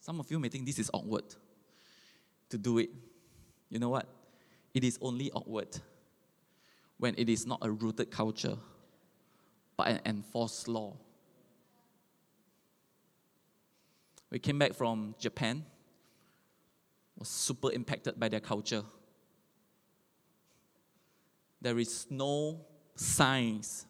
Some 0.00 0.20
of 0.20 0.30
you 0.30 0.38
may 0.38 0.48
think 0.48 0.66
this 0.66 0.78
is 0.78 0.90
awkward 0.92 1.24
to 2.50 2.58
do 2.58 2.76
it. 2.76 2.90
You 3.70 3.78
know 3.78 3.88
what? 3.88 4.06
It 4.74 4.84
is 4.84 4.98
only 5.00 5.32
awkward 5.32 5.80
when 6.98 7.14
it 7.16 7.30
is 7.30 7.46
not 7.46 7.58
a 7.62 7.70
rooted 7.70 8.10
culture, 8.10 8.56
but 9.78 9.88
an 9.88 10.00
enforced 10.04 10.68
law. 10.68 10.94
We 14.32 14.38
came 14.38 14.58
back 14.58 14.72
from 14.72 15.14
Japan, 15.18 15.62
was 17.18 17.28
super 17.28 17.70
impacted 17.70 18.18
by 18.18 18.30
their 18.30 18.40
culture. 18.40 18.82
There 21.60 21.78
is 21.78 22.06
no 22.08 22.62
signs, 22.96 23.84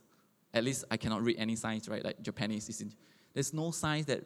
at 0.53 0.65
least 0.65 0.85
I 0.91 0.97
cannot 0.97 1.23
read 1.23 1.37
any 1.39 1.55
signs, 1.55 1.89
right? 1.89 2.05
Like 2.05 2.21
Japanese 2.21 2.69
is 2.69 2.81
in, 2.81 2.93
there's 3.33 3.55
no 3.55 3.71
signs 3.71 4.07
that 4.07 4.25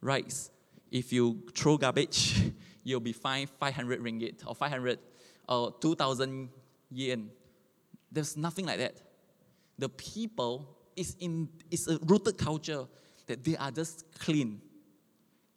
writes 0.00 0.52
if 0.92 1.12
you 1.12 1.42
throw 1.56 1.76
garbage, 1.76 2.40
you'll 2.84 3.00
be 3.00 3.12
fined 3.12 3.50
500 3.50 4.00
ringgit 4.00 4.46
or 4.46 4.54
500 4.54 5.00
or 5.48 5.74
2,000 5.80 6.50
yen. 6.92 7.30
There's 8.12 8.36
nothing 8.36 8.66
like 8.66 8.78
that. 8.78 8.94
The 9.76 9.88
people 9.88 10.78
is 10.94 11.16
in 11.18 11.48
is 11.68 11.88
a 11.88 11.98
rooted 12.06 12.38
culture 12.38 12.86
that 13.26 13.42
they 13.42 13.56
are 13.56 13.72
just 13.72 14.04
clean 14.20 14.60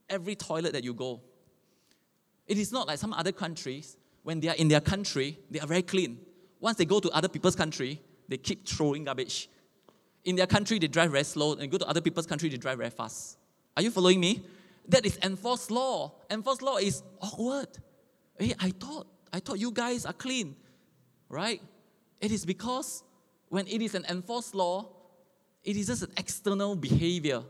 every 0.10 0.36
toilet 0.36 0.74
that 0.74 0.84
you 0.84 0.94
go. 0.94 1.22
It 2.48 2.58
is 2.58 2.72
not 2.72 2.88
like 2.88 3.00
some 3.00 3.14
other 3.14 3.32
countries, 3.32 3.98
when 4.24 4.40
they 4.40 4.50
are 4.50 4.56
in 4.56 4.68
their 4.68 4.82
country, 4.82 5.38
they 5.52 5.60
are 5.60 5.68
very 5.68 5.84
clean. 5.84 6.20
Once 6.60 6.78
they 6.78 6.86
go 6.86 7.00
to 7.00 7.10
other 7.12 7.28
people's 7.28 7.56
country, 7.56 8.02
they 8.28 8.38
keep 8.38 8.68
throwing 8.68 9.04
garbage. 9.04 9.50
In 10.24 10.36
their 10.36 10.48
country, 10.48 10.80
they 10.80 10.88
drive 10.88 11.12
very 11.12 11.24
slow, 11.24 11.54
and 11.54 11.72
go 11.72 11.78
to 11.78 11.88
other 11.88 12.02
people's 12.02 12.26
country, 12.26 12.50
they 12.50 12.58
drive 12.58 12.80
very 12.80 12.90
fast. 12.90 13.38
Are 13.78 13.84
you 13.84 13.92
following 13.92 14.20
me? 14.20 14.44
That 14.88 15.06
is 15.06 15.20
enforced 15.22 15.70
law. 15.70 16.16
Enforced 16.30 16.64
law 16.64 16.78
is 16.78 17.04
awkward. 17.22 17.68
Hey, 18.40 18.54
I 18.60 18.72
thought, 18.72 19.08
I 19.32 19.40
thought 19.40 19.60
you 19.60 19.72
guys 19.72 20.06
are 20.06 20.14
clean, 20.14 20.56
right? 21.30 21.62
It 22.20 22.32
is 22.32 22.46
because 22.46 23.04
when 23.50 23.68
it 23.68 23.82
is 23.82 23.94
an 23.94 24.06
enforced 24.10 24.56
law, 24.56 24.90
it 25.64 25.78
is 25.78 25.88
just 25.88 26.04
an 26.04 26.12
external 26.18 26.76
behavior. 26.76 27.44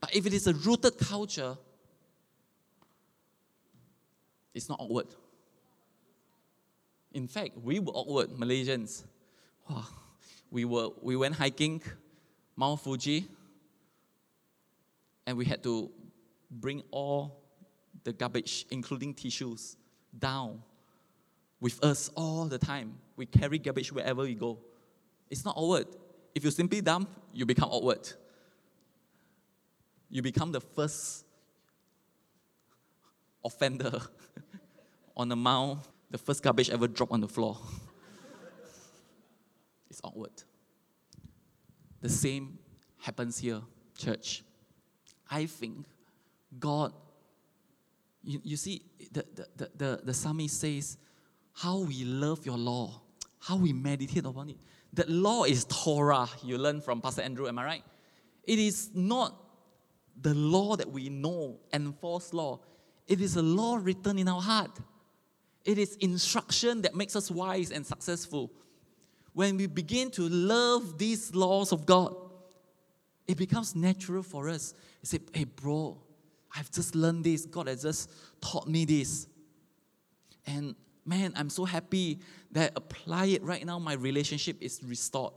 But 0.00 0.14
if 0.14 0.26
it 0.26 0.32
is 0.32 0.46
a 0.46 0.54
rooted 0.54 0.98
culture, 0.98 1.56
it's 4.54 4.68
not 4.68 4.78
awkward. 4.80 5.06
In 7.12 7.26
fact, 7.26 7.56
we 7.62 7.78
were 7.78 7.92
awkward, 7.92 8.30
Malaysians. 8.30 9.04
Wow. 9.68 9.86
We, 10.50 10.64
were, 10.64 10.90
we 11.02 11.16
went 11.16 11.34
hiking 11.34 11.82
Mount 12.56 12.80
Fuji, 12.80 13.26
and 15.26 15.36
we 15.36 15.44
had 15.44 15.62
to 15.62 15.90
bring 16.50 16.82
all 16.90 17.40
the 18.04 18.12
garbage, 18.12 18.66
including 18.70 19.14
tissues, 19.14 19.76
down 20.18 20.62
with 21.60 21.82
us 21.84 22.10
all 22.16 22.46
the 22.46 22.58
time. 22.58 22.98
We 23.16 23.26
carry 23.26 23.58
garbage 23.58 23.92
wherever 23.92 24.22
we 24.22 24.34
go. 24.34 24.58
It's 25.30 25.44
not 25.44 25.54
awkward. 25.56 25.86
If 26.34 26.44
you 26.44 26.50
simply 26.50 26.80
dump, 26.80 27.10
you 27.32 27.46
become 27.46 27.68
awkward. 27.70 28.08
You 30.08 30.22
become 30.22 30.50
the 30.50 30.60
first 30.60 31.24
offender 33.44 34.00
on 35.16 35.28
the 35.28 35.36
mound, 35.36 35.80
the 36.10 36.18
first 36.18 36.42
garbage 36.42 36.70
ever 36.70 36.88
dropped 36.88 37.12
on 37.12 37.20
the 37.20 37.28
floor. 37.28 37.56
it's 39.88 40.00
awkward. 40.02 40.42
The 42.00 42.08
same 42.08 42.58
happens 42.98 43.38
here, 43.38 43.60
church. 43.96 44.42
I 45.30 45.46
think 45.46 45.86
God, 46.58 46.92
you, 48.22 48.40
you 48.42 48.56
see, 48.56 48.82
the, 49.12 49.24
the, 49.56 49.70
the, 49.76 50.00
the 50.04 50.14
psalmist 50.14 50.60
says, 50.60 50.98
How 51.52 51.80
we 51.80 52.04
love 52.04 52.44
your 52.44 52.58
law, 52.58 53.00
how 53.38 53.56
we 53.56 53.72
meditate 53.72 54.24
upon 54.24 54.50
it. 54.50 54.56
The 54.92 55.04
law 55.06 55.44
is 55.44 55.64
Torah, 55.66 56.28
you 56.42 56.58
learn 56.58 56.80
from 56.80 57.00
Pastor 57.00 57.22
Andrew, 57.22 57.46
am 57.46 57.58
I 57.58 57.64
right? 57.64 57.84
It 58.44 58.58
is 58.58 58.90
not 58.94 59.36
the 60.20 60.34
law 60.34 60.76
that 60.76 60.90
we 60.90 61.08
know, 61.08 61.60
enforced 61.72 62.34
law. 62.34 62.60
It 63.10 63.20
is 63.20 63.34
a 63.34 63.42
law 63.42 63.76
written 63.82 64.20
in 64.20 64.28
our 64.28 64.40
heart. 64.40 64.78
It 65.64 65.78
is 65.78 65.96
instruction 65.96 66.82
that 66.82 66.94
makes 66.94 67.16
us 67.16 67.28
wise 67.28 67.72
and 67.72 67.84
successful. 67.84 68.52
When 69.32 69.56
we 69.56 69.66
begin 69.66 70.12
to 70.12 70.28
love 70.28 70.96
these 70.96 71.34
laws 71.34 71.72
of 71.72 71.86
God, 71.86 72.14
it 73.26 73.36
becomes 73.36 73.74
natural 73.74 74.22
for 74.22 74.48
us. 74.48 74.74
You 75.02 75.06
say, 75.08 75.18
hey, 75.34 75.42
bro, 75.42 75.98
I've 76.56 76.70
just 76.70 76.94
learned 76.94 77.24
this. 77.24 77.46
God 77.46 77.66
has 77.66 77.82
just 77.82 78.12
taught 78.40 78.68
me 78.68 78.84
this. 78.84 79.26
And 80.46 80.76
man, 81.04 81.32
I'm 81.34 81.50
so 81.50 81.64
happy 81.64 82.20
that 82.52 82.74
apply 82.76 83.26
it 83.26 83.42
right 83.42 83.66
now. 83.66 83.80
My 83.80 83.94
relationship 83.94 84.56
is 84.60 84.80
restored. 84.84 85.32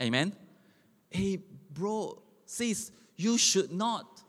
Amen. 0.00 0.34
Hey, 1.10 1.40
bro, 1.74 2.22
sis, 2.46 2.90
you 3.16 3.36
should 3.36 3.70
not 3.70 4.22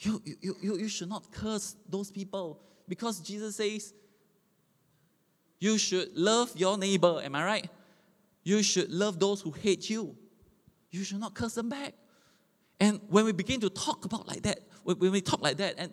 you, 0.00 0.22
you, 0.24 0.56
you, 0.60 0.76
you 0.76 0.88
should 0.88 1.08
not 1.08 1.30
curse 1.32 1.76
those 1.88 2.10
people 2.10 2.60
because 2.88 3.20
Jesus 3.20 3.56
says 3.56 3.92
you 5.58 5.76
should 5.76 6.16
love 6.16 6.52
your 6.54 6.78
neighbor. 6.78 7.20
Am 7.22 7.34
I 7.34 7.44
right? 7.44 7.70
You 8.44 8.62
should 8.62 8.90
love 8.90 9.18
those 9.18 9.40
who 9.40 9.50
hate 9.50 9.90
you. 9.90 10.16
You 10.90 11.04
should 11.04 11.20
not 11.20 11.34
curse 11.34 11.54
them 11.54 11.68
back. 11.68 11.94
And 12.80 13.00
when 13.08 13.24
we 13.24 13.32
begin 13.32 13.60
to 13.60 13.70
talk 13.70 14.04
about 14.04 14.28
like 14.28 14.42
that, 14.42 14.60
when 14.84 15.10
we 15.10 15.20
talk 15.20 15.42
like 15.42 15.56
that, 15.56 15.74
and 15.78 15.92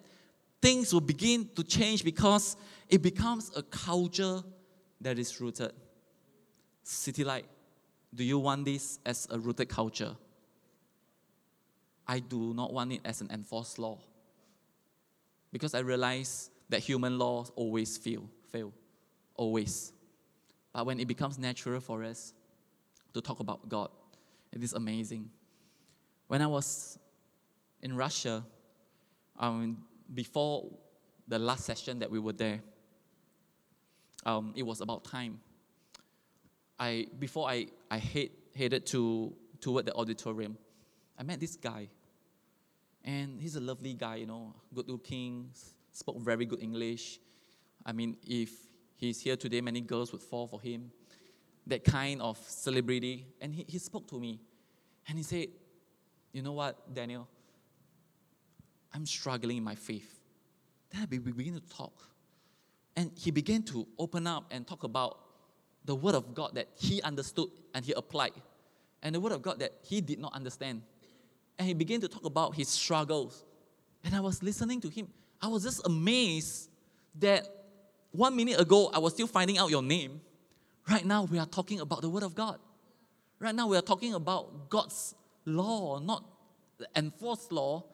things 0.61 0.93
will 0.93 1.01
begin 1.01 1.49
to 1.55 1.63
change 1.63 2.03
because 2.03 2.55
it 2.87 3.01
becomes 3.01 3.51
a 3.55 3.63
culture 3.63 4.41
that 5.01 5.17
is 5.17 5.41
rooted. 5.41 5.73
City 6.83 7.23
Light, 7.23 7.45
do 8.13 8.23
you 8.23 8.37
want 8.37 8.65
this 8.65 8.99
as 9.05 9.27
a 9.31 9.39
rooted 9.39 9.67
culture? 9.67 10.15
I 12.07 12.19
do 12.19 12.53
not 12.53 12.73
want 12.73 12.91
it 12.93 13.01
as 13.03 13.21
an 13.21 13.29
enforced 13.31 13.79
law. 13.79 13.99
Because 15.51 15.73
I 15.73 15.79
realize 15.79 16.49
that 16.69 16.81
human 16.81 17.17
laws 17.17 17.51
always 17.55 17.97
fail, 17.97 18.29
fail, 18.51 18.73
always. 19.35 19.93
But 20.73 20.85
when 20.85 20.99
it 20.99 21.07
becomes 21.07 21.37
natural 21.37 21.79
for 21.79 22.03
us 22.03 22.33
to 23.13 23.21
talk 23.21 23.39
about 23.39 23.69
God, 23.69 23.89
it 24.51 24.63
is 24.63 24.73
amazing. 24.73 25.29
When 26.27 26.41
I 26.41 26.47
was 26.47 26.99
in 27.81 27.95
Russia, 27.95 28.43
um, 29.39 29.83
before 30.13 30.69
the 31.27 31.39
last 31.39 31.65
session 31.65 31.99
that 31.99 32.09
we 32.11 32.19
were 32.19 32.33
there, 32.33 32.61
um, 34.25 34.53
it 34.55 34.63
was 34.63 34.81
about 34.81 35.03
time. 35.03 35.39
I 36.79 37.07
before 37.19 37.49
I 37.49 37.67
I 37.89 37.97
head, 37.97 38.29
headed 38.55 38.85
to 38.87 39.33
toward 39.61 39.85
the 39.85 39.93
auditorium, 39.93 40.57
I 41.17 41.23
met 41.23 41.39
this 41.39 41.55
guy. 41.55 41.89
And 43.05 43.39
he's 43.39 43.55
a 43.55 43.61
lovely 43.61 43.93
guy, 43.93 44.15
you 44.15 44.25
know, 44.25 44.53
good 44.73 44.89
looking, 44.89 45.51
spoke 45.91 46.19
very 46.19 46.45
good 46.45 46.61
English. 46.61 47.19
I 47.85 47.93
mean, 47.93 48.17
if 48.27 48.49
he's 48.97 49.21
here 49.21 49.37
today, 49.37 49.61
many 49.61 49.79
girls 49.79 50.11
would 50.11 50.23
fall 50.23 50.47
for 50.47 50.59
him. 50.59 50.91
that 51.67 51.83
kind 51.83 52.21
of 52.21 52.37
celebrity. 52.47 53.25
And 53.41 53.53
he, 53.53 53.65
he 53.67 53.77
spoke 53.79 54.07
to 54.09 54.19
me 54.19 54.39
and 55.07 55.17
he 55.17 55.23
said, 55.23 55.47
You 56.31 56.41
know 56.41 56.53
what, 56.53 56.93
Daniel? 56.93 57.27
I'm 58.93 59.05
struggling 59.05 59.57
in 59.57 59.63
my 59.63 59.75
faith. 59.75 60.21
Then 60.91 61.07
we 61.09 61.17
begin 61.19 61.55
to 61.55 61.75
talk. 61.75 62.09
And 62.95 63.11
he 63.15 63.31
began 63.31 63.61
to 63.63 63.85
open 63.99 64.25
up 64.25 64.45
and 64.51 64.65
talk 64.65 64.83
about 64.83 65.19
the 65.83 65.95
word 65.95 66.15
of 66.15 66.33
God 66.33 66.55
that 66.55 66.69
he 66.75 67.01
understood 67.01 67.49
and 67.73 67.83
he 67.83 67.91
applied, 67.91 68.31
and 69.03 69.13
the 69.13 69.19
word 69.19 69.33
of 69.33 69.41
God 69.41 69.59
that 69.59 69.73
he 69.83 70.01
did 70.01 70.17
not 70.17 70.33
understand. 70.33 70.81
And 71.57 71.67
he 71.67 71.73
began 71.73 72.01
to 72.01 72.07
talk 72.07 72.25
about 72.25 72.55
his 72.55 72.67
struggles. 72.67 73.43
And 74.03 74.15
I 74.15 74.19
was 74.19 74.43
listening 74.43 74.81
to 74.81 74.89
him. 74.89 75.07
I 75.41 75.47
was 75.47 75.63
just 75.63 75.85
amazed 75.85 76.69
that 77.19 77.47
one 78.11 78.35
minute 78.35 78.59
ago 78.59 78.89
I 78.93 78.99
was 78.99 79.13
still 79.13 79.27
finding 79.27 79.57
out 79.57 79.69
your 79.69 79.83
name. 79.83 80.21
Right 80.89 81.05
now 81.05 81.23
we 81.23 81.39
are 81.39 81.45
talking 81.45 81.79
about 81.79 82.01
the 82.01 82.09
word 82.09 82.23
of 82.23 82.35
God. 82.35 82.59
Right 83.39 83.55
now 83.55 83.67
we 83.67 83.77
are 83.77 83.81
talking 83.81 84.13
about 84.13 84.69
God's 84.69 85.15
law, 85.45 85.99
not 85.99 86.23
the 86.77 86.87
enforced 86.95 87.51
law, 87.51 87.85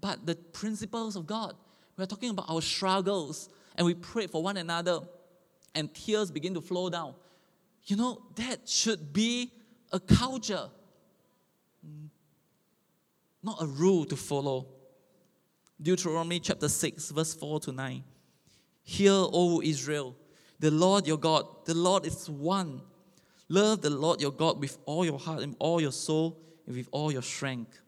but 0.00 0.26
the 0.26 0.34
principles 0.34 1.16
of 1.16 1.26
God. 1.26 1.54
We 1.96 2.04
are 2.04 2.06
talking 2.06 2.30
about 2.30 2.46
our 2.48 2.60
struggles 2.60 3.48
and 3.76 3.86
we 3.86 3.94
pray 3.94 4.26
for 4.26 4.42
one 4.42 4.56
another 4.56 5.00
and 5.74 5.92
tears 5.94 6.30
begin 6.30 6.54
to 6.54 6.60
flow 6.60 6.90
down. 6.90 7.14
You 7.84 7.96
know, 7.96 8.22
that 8.36 8.68
should 8.68 9.12
be 9.12 9.50
a 9.92 10.00
culture, 10.00 10.68
not 13.42 13.60
a 13.60 13.66
rule 13.66 14.04
to 14.06 14.16
follow. 14.16 14.66
Deuteronomy 15.80 16.38
chapter 16.38 16.68
6, 16.68 17.10
verse 17.10 17.34
4 17.34 17.60
to 17.60 17.72
9. 17.72 18.04
Hear, 18.84 19.12
O 19.12 19.60
Israel, 19.62 20.16
the 20.60 20.70
Lord 20.70 21.06
your 21.06 21.18
God, 21.18 21.44
the 21.64 21.74
Lord 21.74 22.06
is 22.06 22.28
one. 22.30 22.82
Love 23.48 23.82
the 23.82 23.90
Lord 23.90 24.20
your 24.20 24.30
God 24.30 24.60
with 24.60 24.78
all 24.86 25.04
your 25.04 25.18
heart 25.18 25.42
and 25.42 25.56
all 25.58 25.80
your 25.80 25.92
soul 25.92 26.40
and 26.66 26.76
with 26.76 26.88
all 26.92 27.10
your 27.10 27.22
strength. 27.22 27.80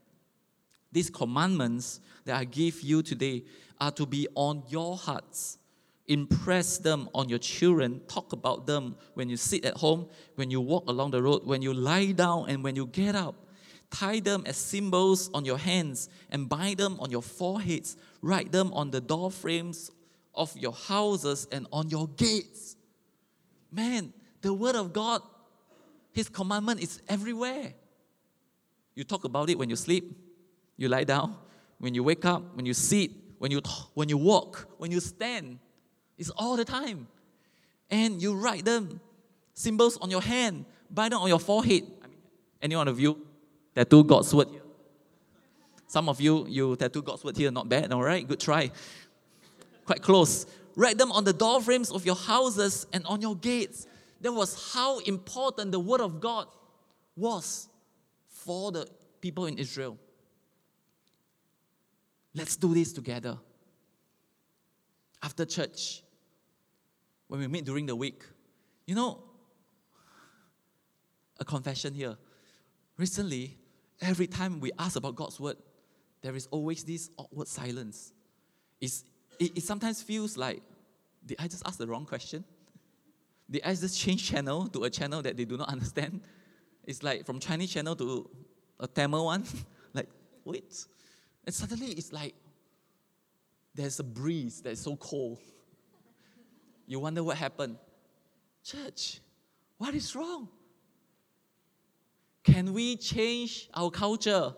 These 0.90 1.11
commandments 1.11 2.01
that 2.25 2.37
I 2.37 2.45
give 2.45 2.83
you 2.83 3.03
today 3.03 3.45
are 3.81 3.90
to 3.93 4.07
be 4.07 4.29
on 4.35 4.62
your 4.69 4.97
hearts. 4.97 5.59
Impress 6.07 6.79
them 6.79 7.09
on 7.14 7.29
your 7.29 7.38
children. 7.38 8.01
Talk 8.09 8.33
about 8.33 8.67
them 8.67 8.97
when 9.14 9.29
you 9.29 9.37
sit 9.37 9.64
at 9.64 9.77
home, 9.77 10.09
when 10.35 10.51
you 10.51 10.61
walk 10.61 10.85
along 10.88 11.12
the 11.12 11.23
road, 11.23 11.47
when 11.47 11.62
you 11.62 11.73
lie 11.73 12.12
down, 12.12 12.49
and 12.49 12.62
when 12.62 12.77
you 12.77 12.87
get 12.87 13.14
up. 13.14 13.35
Tie 13.95 14.19
them 14.19 14.43
as 14.45 14.57
symbols 14.57 15.31
on 15.33 15.45
your 15.45 15.57
hands 15.57 16.09
and 16.29 16.49
bind 16.49 16.79
them 16.79 16.99
on 16.99 17.13
your 17.13 17.23
foreheads. 17.23 17.97
Write 18.23 18.51
them 18.51 18.73
on 18.73 18.91
the 18.91 19.01
door 19.01 19.31
frames 19.31 19.89
of 20.35 20.57
your 20.57 20.73
houses 20.73 21.47
and 21.53 21.69
on 21.73 21.89
your 21.89 22.09
gates. 22.09 22.75
Man, 23.71 24.13
the 24.41 24.53
word 24.53 24.75
of 24.75 24.93
God, 24.93 25.23
His 26.11 26.29
commandment 26.29 26.83
is 26.83 27.03
everywhere. 27.09 27.73
You 28.97 29.05
talk 29.05 29.23
about 29.23 29.49
it 29.49 29.59
when 29.59 29.71
you 29.71 29.77
sleep, 29.77 30.13
you 30.77 30.89
lie 30.89 31.05
down, 31.05 31.37
when 31.79 31.95
you 31.95 32.03
wake 32.03 32.25
up, 32.25 32.57
when 32.57 32.67
you 32.67 32.75
sit, 32.75 33.13
when 33.39 33.53
you 33.53 33.61
when 33.95 34.09
you 34.09 34.19
walk, 34.19 34.67
when 34.79 34.91
you 34.91 34.99
stand. 34.99 35.61
It's 36.19 36.31
all 36.31 36.57
the 36.57 36.65
time. 36.65 37.07
And 37.91 38.21
you 38.21 38.35
write 38.35 38.65
them, 38.65 39.01
symbols 39.55 39.99
on 39.99 40.11
your 40.11 40.23
hand, 40.23 40.65
bind 40.91 41.13
them 41.13 41.21
on 41.21 41.29
your 41.29 41.39
forehead. 41.39 41.85
I 42.03 42.09
mean, 42.09 42.19
any 42.61 42.75
one 42.75 42.89
of 42.89 42.99
you 42.99 43.25
tattoo 43.75 44.05
God's 44.05 44.35
word? 44.35 44.49
Some 45.87 46.09
of 46.09 46.21
you, 46.21 46.47
you 46.49 46.77
tattoo 46.77 47.03
God's 47.03 47.25
word 47.25 47.37
here, 47.37 47.51
not 47.51 47.69
bad, 47.69 47.93
all 47.93 48.03
right? 48.03 48.27
Good 48.27 48.41
try. 48.41 48.71
Quite 49.85 50.03
close. 50.03 50.47
Write 50.77 50.99
them 50.99 51.13
on 51.13 51.25
the 51.25 51.33
door 51.33 51.61
frames 51.63 51.91
of 51.91 52.05
your 52.05 52.17
houses 52.17 52.87
and 52.93 53.05
on 53.07 53.21
your 53.21 53.37
gates. 53.37 53.87
That 54.21 54.33
was 54.33 54.73
how 54.73 54.99
important 55.01 55.71
the 55.73 55.81
word 55.81 56.01
of 56.01 56.21
God 56.21 56.49
was 57.17 57.69
for 58.29 58.73
the 58.73 58.89
people 59.21 59.47
in 59.47 59.59
Israel. 59.59 59.99
Let's 62.35 62.57
do 62.57 62.75
this 62.75 62.93
together. 62.93 63.39
After 65.23 65.45
church, 65.45 66.03
when 67.29 67.41
we 67.41 67.47
meet 67.47 67.65
during 67.65 67.87
the 67.87 67.97
week, 67.97 68.25
you 68.87 68.95
know, 68.95 69.23
a 71.39 71.45
confession 71.45 71.95
here. 71.95 72.17
Recently, 72.97 73.57
every 74.01 74.27
time 74.27 74.61
we 74.61 74.73
ask 74.79 74.97
about 74.97 75.15
God's 75.15 75.39
word, 75.41 75.57
there 76.23 76.35
is 76.35 76.49
always 76.51 76.85
this 76.85 77.11
awkward 77.17 77.49
silence. 77.49 78.13
It's, 78.81 79.05
it, 79.39 79.59
it 79.59 79.63
sometimes 79.63 80.03
feels 80.03 80.37
like, 80.37 80.63
did 81.25 81.37
I 81.39 81.49
just 81.49 81.67
ask 81.67 81.79
the 81.79 81.87
wrong 81.87 82.07
question? 82.07 82.45
Did 83.51 83.63
I 83.65 83.75
just 83.75 83.99
change 83.99 84.29
channel 84.29 84.69
to 84.69 84.85
a 84.85 84.91
channel 84.91 85.23
that 85.23 85.37
they 85.37 85.45
do 85.45 85.57
not 85.57 85.69
understand? 85.73 86.21
It's 86.85 87.03
like 87.03 87.27
from 87.27 87.41
Chinese 87.41 87.73
channel 87.73 87.97
to 87.97 88.29
a 88.81 88.87
Tamil 88.87 89.25
one. 89.25 89.45
like, 89.95 90.09
wait. 90.45 90.87
And 91.45 91.55
suddenly 91.55 91.89
it's 91.89 92.13
like 92.13 92.35
there's 93.75 93.99
a 94.01 94.05
breeze 94.05 94.61
that's 94.63 94.81
so 94.81 94.97
cold. 94.97 95.39
You 96.87 97.01
wonder 97.01 97.25
what 97.25 97.37
happened. 97.37 97.77
Church, 98.65 99.21
what 99.79 99.95
is 99.95 100.15
wrong? 100.15 100.49
Can 102.45 102.75
we 102.75 102.97
change 102.97 103.69
our 103.75 103.91
culture? 103.91 104.55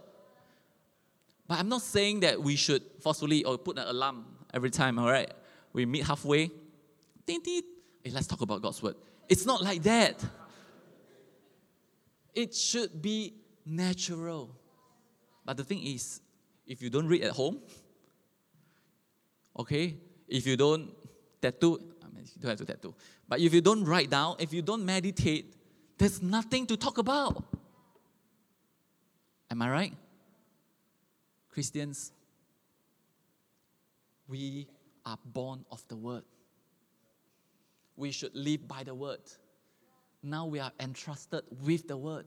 But 1.46 1.60
I'm 1.60 1.68
not 1.68 1.82
saying 1.82 2.20
that 2.20 2.42
we 2.42 2.56
should 2.56 2.82
forcefully 3.00 3.44
or 3.44 3.56
put 3.56 3.78
an 3.78 3.86
alarm 3.86 4.26
every 4.52 4.70
time, 4.70 4.98
all 4.98 5.08
right? 5.08 5.30
We 5.72 5.86
meet 5.86 6.04
halfway. 6.04 6.50
Ding, 7.24 7.40
ding. 7.42 7.62
Hey, 8.02 8.10
let's 8.10 8.26
talk 8.26 8.40
about 8.40 8.60
God's 8.60 8.82
word. 8.82 8.96
It's 9.28 9.46
not 9.46 9.62
like 9.62 9.82
that. 9.84 10.24
It 12.34 12.54
should 12.54 13.00
be 13.00 13.34
natural. 13.64 14.50
But 15.44 15.56
the 15.56 15.64
thing 15.64 15.86
is, 15.86 16.20
if 16.66 16.82
you 16.82 16.90
don't 16.90 17.06
read 17.06 17.22
at 17.22 17.32
home, 17.32 17.60
okay, 19.56 19.96
if 20.28 20.44
you 20.46 20.56
don't 20.56 20.90
tattoo, 21.40 21.78
I 22.02 22.08
mean, 22.08 22.24
you 22.24 22.42
don't 22.42 22.50
have 22.50 22.58
to 22.58 22.64
tattoo, 22.64 22.94
but 23.28 23.38
if 23.40 23.54
you 23.54 23.60
don't 23.60 23.84
write 23.84 24.10
down, 24.10 24.36
if 24.40 24.52
you 24.52 24.62
don't 24.62 24.84
meditate, 24.84 25.54
there's 25.98 26.20
nothing 26.20 26.66
to 26.66 26.76
talk 26.76 26.98
about. 26.98 27.44
Am 29.50 29.62
I 29.62 29.70
right? 29.70 29.94
Christians, 31.50 32.12
we 34.28 34.66
are 35.04 35.18
born 35.24 35.64
of 35.70 35.86
the 35.88 35.96
word. 35.96 36.24
We 37.96 38.10
should 38.10 38.34
live 38.34 38.66
by 38.68 38.82
the 38.82 38.94
word. 38.94 39.20
Now 40.22 40.46
we 40.46 40.58
are 40.58 40.72
entrusted 40.80 41.42
with 41.62 41.88
the 41.88 41.96
word. 41.96 42.26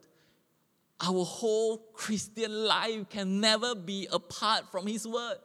Our 1.02 1.24
whole 1.24 1.78
Christian 1.94 2.66
life 2.66 3.10
can 3.10 3.40
never 3.40 3.76
be 3.76 4.08
apart 4.12 4.72
from 4.72 4.88
His 4.88 5.08
word. 5.08 5.38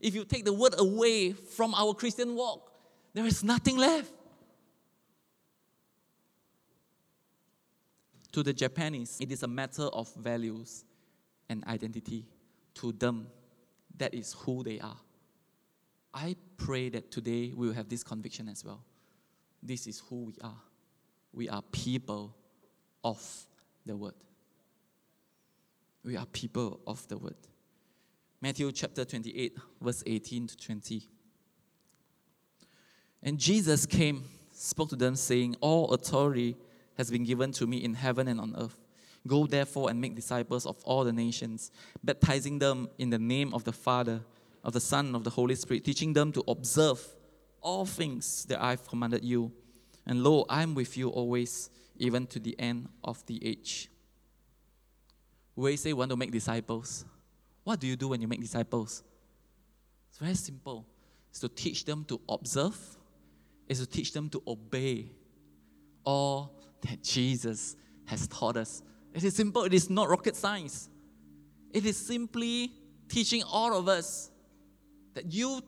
If 0.00 0.14
you 0.14 0.24
take 0.24 0.44
the 0.44 0.52
word 0.52 0.74
away 0.78 1.32
from 1.32 1.74
our 1.74 1.94
Christian 1.94 2.34
walk, 2.34 2.72
there 3.14 3.26
is 3.26 3.42
nothing 3.44 3.76
left. 3.76 4.12
To 8.36 8.42
the 8.42 8.52
Japanese, 8.52 9.16
it 9.18 9.32
is 9.32 9.42
a 9.44 9.48
matter 9.48 9.84
of 9.84 10.14
values 10.14 10.84
and 11.48 11.64
identity. 11.64 12.26
To 12.74 12.92
them, 12.92 13.28
that 13.96 14.12
is 14.12 14.34
who 14.40 14.62
they 14.62 14.78
are. 14.78 14.98
I 16.12 16.36
pray 16.58 16.90
that 16.90 17.10
today 17.10 17.54
we 17.56 17.68
will 17.68 17.72
have 17.72 17.88
this 17.88 18.04
conviction 18.04 18.50
as 18.50 18.62
well. 18.62 18.84
This 19.62 19.86
is 19.86 20.02
who 20.10 20.24
we 20.24 20.34
are. 20.42 20.60
We 21.32 21.48
are 21.48 21.62
people 21.72 22.36
of 23.02 23.18
the 23.86 23.96
word. 23.96 24.12
We 26.04 26.18
are 26.18 26.26
people 26.26 26.80
of 26.86 27.08
the 27.08 27.16
word. 27.16 27.38
Matthew 28.42 28.70
chapter 28.70 29.06
28, 29.06 29.56
verse 29.80 30.02
18 30.04 30.48
to 30.48 30.56
20. 30.58 31.08
And 33.22 33.38
Jesus 33.38 33.86
came, 33.86 34.24
spoke 34.52 34.90
to 34.90 34.96
them, 34.96 35.16
saying, 35.16 35.56
All 35.62 35.94
authority 35.94 36.54
has 36.96 37.10
been 37.10 37.24
given 37.24 37.52
to 37.52 37.66
me 37.66 37.78
in 37.78 37.94
heaven 37.94 38.28
and 38.28 38.40
on 38.40 38.54
earth. 38.58 38.76
Go 39.26 39.46
therefore 39.46 39.90
and 39.90 40.00
make 40.00 40.14
disciples 40.14 40.66
of 40.66 40.76
all 40.84 41.04
the 41.04 41.12
nations, 41.12 41.70
baptizing 42.02 42.58
them 42.58 42.88
in 42.98 43.10
the 43.10 43.18
name 43.18 43.52
of 43.54 43.64
the 43.64 43.72
Father, 43.72 44.20
of 44.62 44.72
the 44.72 44.80
Son, 44.80 45.14
of 45.14 45.24
the 45.24 45.30
Holy 45.30 45.54
Spirit, 45.54 45.84
teaching 45.84 46.12
them 46.12 46.32
to 46.32 46.44
observe 46.48 47.00
all 47.60 47.84
things 47.84 48.44
that 48.44 48.62
I've 48.62 48.86
commanded 48.86 49.24
you. 49.24 49.52
And 50.06 50.22
lo, 50.22 50.44
I'm 50.48 50.74
with 50.74 50.96
you 50.96 51.08
always, 51.08 51.70
even 51.98 52.26
to 52.28 52.38
the 52.38 52.58
end 52.58 52.88
of 53.02 53.24
the 53.26 53.44
age. 53.44 53.90
We 55.56 55.76
say 55.76 55.92
want 55.92 56.10
to 56.10 56.16
make 56.16 56.30
disciples. 56.30 57.04
What 57.64 57.80
do 57.80 57.86
you 57.86 57.96
do 57.96 58.08
when 58.08 58.20
you 58.20 58.28
make 58.28 58.40
disciples? 58.40 59.02
It's 60.10 60.18
very 60.18 60.34
simple. 60.34 60.86
It's 61.30 61.40
to 61.40 61.48
teach 61.48 61.84
them 61.84 62.04
to 62.04 62.20
observe, 62.28 62.78
it's 63.68 63.80
to 63.80 63.86
teach 63.86 64.12
them 64.12 64.28
to 64.30 64.42
obey 64.46 65.10
all 66.04 66.55
that 66.86 67.02
Jesus 67.02 67.76
has 68.06 68.26
taught 68.28 68.56
us. 68.56 68.82
It 69.14 69.24
is 69.24 69.34
simple, 69.34 69.64
it 69.64 69.74
is 69.74 69.90
not 69.90 70.08
rocket 70.08 70.36
science. 70.36 70.88
It 71.72 71.84
is 71.84 71.96
simply 71.96 72.72
teaching 73.08 73.42
all 73.42 73.76
of 73.76 73.88
us 73.88 74.30
that 75.14 75.32
you 75.32 75.62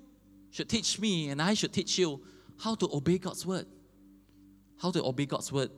should 0.50 0.68
teach 0.68 0.98
me 0.98 1.30
and 1.30 1.40
I 1.40 1.54
should 1.54 1.72
teach 1.72 1.98
you 1.98 2.20
how 2.62 2.74
to 2.76 2.88
obey 2.92 3.18
God's 3.18 3.44
word. 3.46 3.66
How 4.80 4.90
to 4.90 5.02
obey 5.04 5.26
God's 5.26 5.52
word 5.52 5.70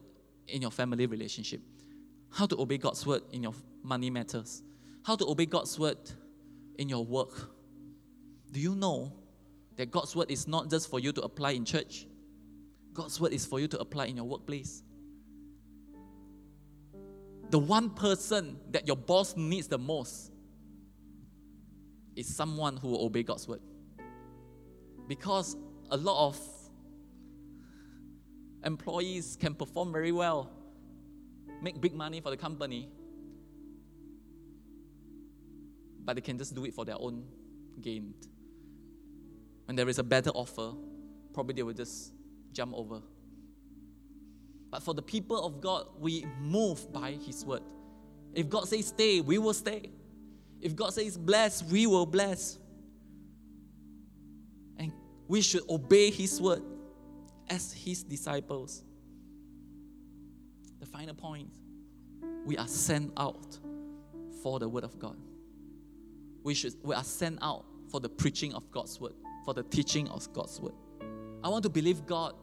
in 0.46 0.62
your 0.62 0.70
family 0.70 1.06
relationship, 1.06 1.60
how 2.30 2.46
to 2.46 2.60
obey 2.60 2.76
God's 2.76 3.06
word 3.06 3.22
in 3.32 3.42
your 3.42 3.54
money 3.82 4.10
matters, 4.10 4.62
how 5.04 5.16
to 5.16 5.26
obey 5.26 5.46
God's 5.46 5.78
word 5.78 5.98
in 6.78 6.88
your 6.88 7.04
work. 7.04 7.50
Do 8.52 8.60
you 8.60 8.74
know 8.74 9.12
that 9.76 9.90
God's 9.90 10.14
word 10.14 10.30
is 10.30 10.46
not 10.46 10.68
just 10.68 10.90
for 10.90 11.00
you 11.00 11.12
to 11.12 11.22
apply 11.22 11.52
in 11.52 11.64
church? 11.64 12.06
God's 12.92 13.20
word 13.20 13.32
is 13.32 13.46
for 13.46 13.60
you 13.60 13.68
to 13.68 13.78
apply 13.78 14.06
in 14.06 14.16
your 14.16 14.26
workplace. 14.26 14.82
The 17.50 17.58
one 17.58 17.90
person 17.90 18.56
that 18.70 18.86
your 18.86 18.96
boss 18.96 19.36
needs 19.36 19.66
the 19.66 19.78
most 19.78 20.30
is 22.14 22.34
someone 22.34 22.76
who 22.76 22.88
will 22.88 23.04
obey 23.04 23.24
God's 23.24 23.48
word. 23.48 23.60
Because 25.08 25.56
a 25.90 25.96
lot 25.96 26.28
of 26.28 26.38
employees 28.64 29.36
can 29.40 29.54
perform 29.54 29.92
very 29.92 30.12
well, 30.12 30.50
make 31.60 31.80
big 31.80 31.94
money 31.94 32.20
for 32.20 32.30
the 32.30 32.36
company, 32.36 32.88
but 36.04 36.14
they 36.14 36.22
can 36.22 36.38
just 36.38 36.54
do 36.54 36.64
it 36.64 36.74
for 36.74 36.84
their 36.84 36.96
own 36.98 37.24
gain. 37.80 38.14
When 39.64 39.76
there 39.76 39.88
is 39.88 39.98
a 39.98 40.04
better 40.04 40.30
offer, 40.30 40.72
probably 41.32 41.54
they 41.54 41.62
will 41.62 41.74
just 41.74 42.12
jump 42.52 42.74
over. 42.74 43.00
But 44.70 44.82
for 44.82 44.94
the 44.94 45.02
people 45.02 45.44
of 45.44 45.60
God, 45.60 45.86
we 45.98 46.26
move 46.40 46.92
by 46.92 47.12
His 47.12 47.44
word. 47.44 47.62
If 48.34 48.48
God 48.48 48.68
says 48.68 48.86
stay, 48.86 49.20
we 49.20 49.38
will 49.38 49.54
stay. 49.54 49.90
If 50.60 50.76
God 50.76 50.92
says 50.92 51.18
bless, 51.18 51.62
we 51.64 51.86
will 51.86 52.06
bless. 52.06 52.58
And 54.78 54.92
we 55.26 55.40
should 55.40 55.68
obey 55.68 56.10
His 56.10 56.40
word 56.40 56.62
as 57.48 57.72
His 57.72 58.02
disciples. 58.04 58.84
The 60.78 60.86
final 60.86 61.14
point 61.14 61.48
we 62.44 62.56
are 62.56 62.68
sent 62.68 63.12
out 63.16 63.58
for 64.42 64.58
the 64.58 64.68
word 64.68 64.84
of 64.84 64.98
God. 64.98 65.16
We, 66.42 66.54
should, 66.54 66.74
we 66.82 66.94
are 66.94 67.04
sent 67.04 67.38
out 67.42 67.64
for 67.90 68.00
the 68.00 68.08
preaching 68.08 68.54
of 68.54 68.70
God's 68.70 69.00
word, 69.00 69.12
for 69.44 69.52
the 69.52 69.62
teaching 69.64 70.08
of 70.08 70.32
God's 70.32 70.60
word. 70.60 70.72
I 71.42 71.48
want 71.48 71.64
to 71.64 71.68
believe 71.68 72.06
God. 72.06 72.34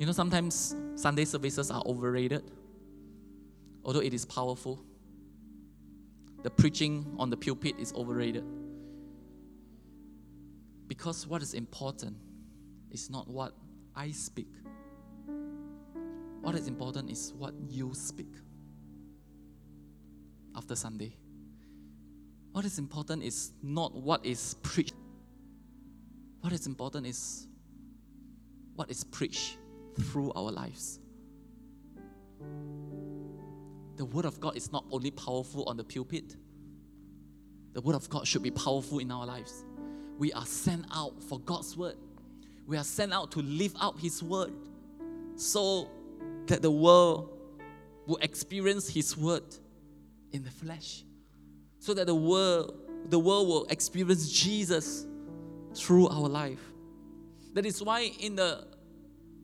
You 0.00 0.06
know, 0.06 0.12
sometimes 0.12 0.74
Sunday 0.94 1.26
services 1.26 1.70
are 1.70 1.82
overrated, 1.84 2.42
although 3.84 4.00
it 4.00 4.14
is 4.14 4.24
powerful. 4.24 4.82
The 6.42 6.48
preaching 6.48 7.04
on 7.18 7.28
the 7.28 7.36
pulpit 7.36 7.74
is 7.78 7.92
overrated. 7.92 8.42
Because 10.88 11.26
what 11.26 11.42
is 11.42 11.52
important 11.52 12.16
is 12.90 13.10
not 13.10 13.28
what 13.28 13.52
I 13.94 14.10
speak, 14.10 14.48
what 16.40 16.54
is 16.54 16.66
important 16.66 17.10
is 17.10 17.34
what 17.36 17.52
you 17.68 17.90
speak 17.92 18.32
after 20.56 20.76
Sunday. 20.76 21.14
What 22.52 22.64
is 22.64 22.78
important 22.78 23.22
is 23.22 23.52
not 23.62 23.94
what 23.94 24.24
is 24.24 24.54
preached. 24.62 24.94
What 26.40 26.54
is 26.54 26.66
important 26.66 27.06
is 27.06 27.46
what 28.74 28.90
is 28.90 29.04
preached 29.04 29.58
through 29.98 30.32
our 30.32 30.50
lives. 30.50 31.00
The 33.96 34.04
Word 34.04 34.24
of 34.24 34.40
God 34.40 34.56
is 34.56 34.72
not 34.72 34.84
only 34.90 35.10
powerful 35.10 35.64
on 35.64 35.76
the 35.76 35.84
pulpit, 35.84 36.36
the 37.72 37.80
Word 37.80 37.94
of 37.94 38.08
God 38.08 38.26
should 38.26 38.42
be 38.42 38.50
powerful 38.50 38.98
in 38.98 39.10
our 39.10 39.26
lives. 39.26 39.64
We 40.18 40.32
are 40.32 40.46
sent 40.46 40.86
out 40.94 41.22
for 41.22 41.38
God's 41.40 41.76
Word, 41.76 41.96
we 42.66 42.76
are 42.76 42.84
sent 42.84 43.12
out 43.12 43.32
to 43.32 43.40
live 43.40 43.74
out 43.80 43.98
His 43.98 44.22
Word 44.22 44.52
so 45.36 45.90
that 46.46 46.62
the 46.62 46.70
world 46.70 47.30
will 48.06 48.18
experience 48.18 48.88
His 48.88 49.16
Word 49.16 49.44
in 50.32 50.44
the 50.44 50.50
flesh 50.50 51.04
so 51.80 51.94
that 51.94 52.06
the 52.06 52.14
world 52.14 52.76
the 53.08 53.18
world 53.18 53.48
will 53.48 53.64
experience 53.70 54.30
Jesus 54.30 55.06
through 55.74 56.08
our 56.08 56.28
life. 56.28 56.60
That 57.54 57.66
is 57.66 57.82
why 57.82 58.12
in 58.20 58.36
the 58.36 58.66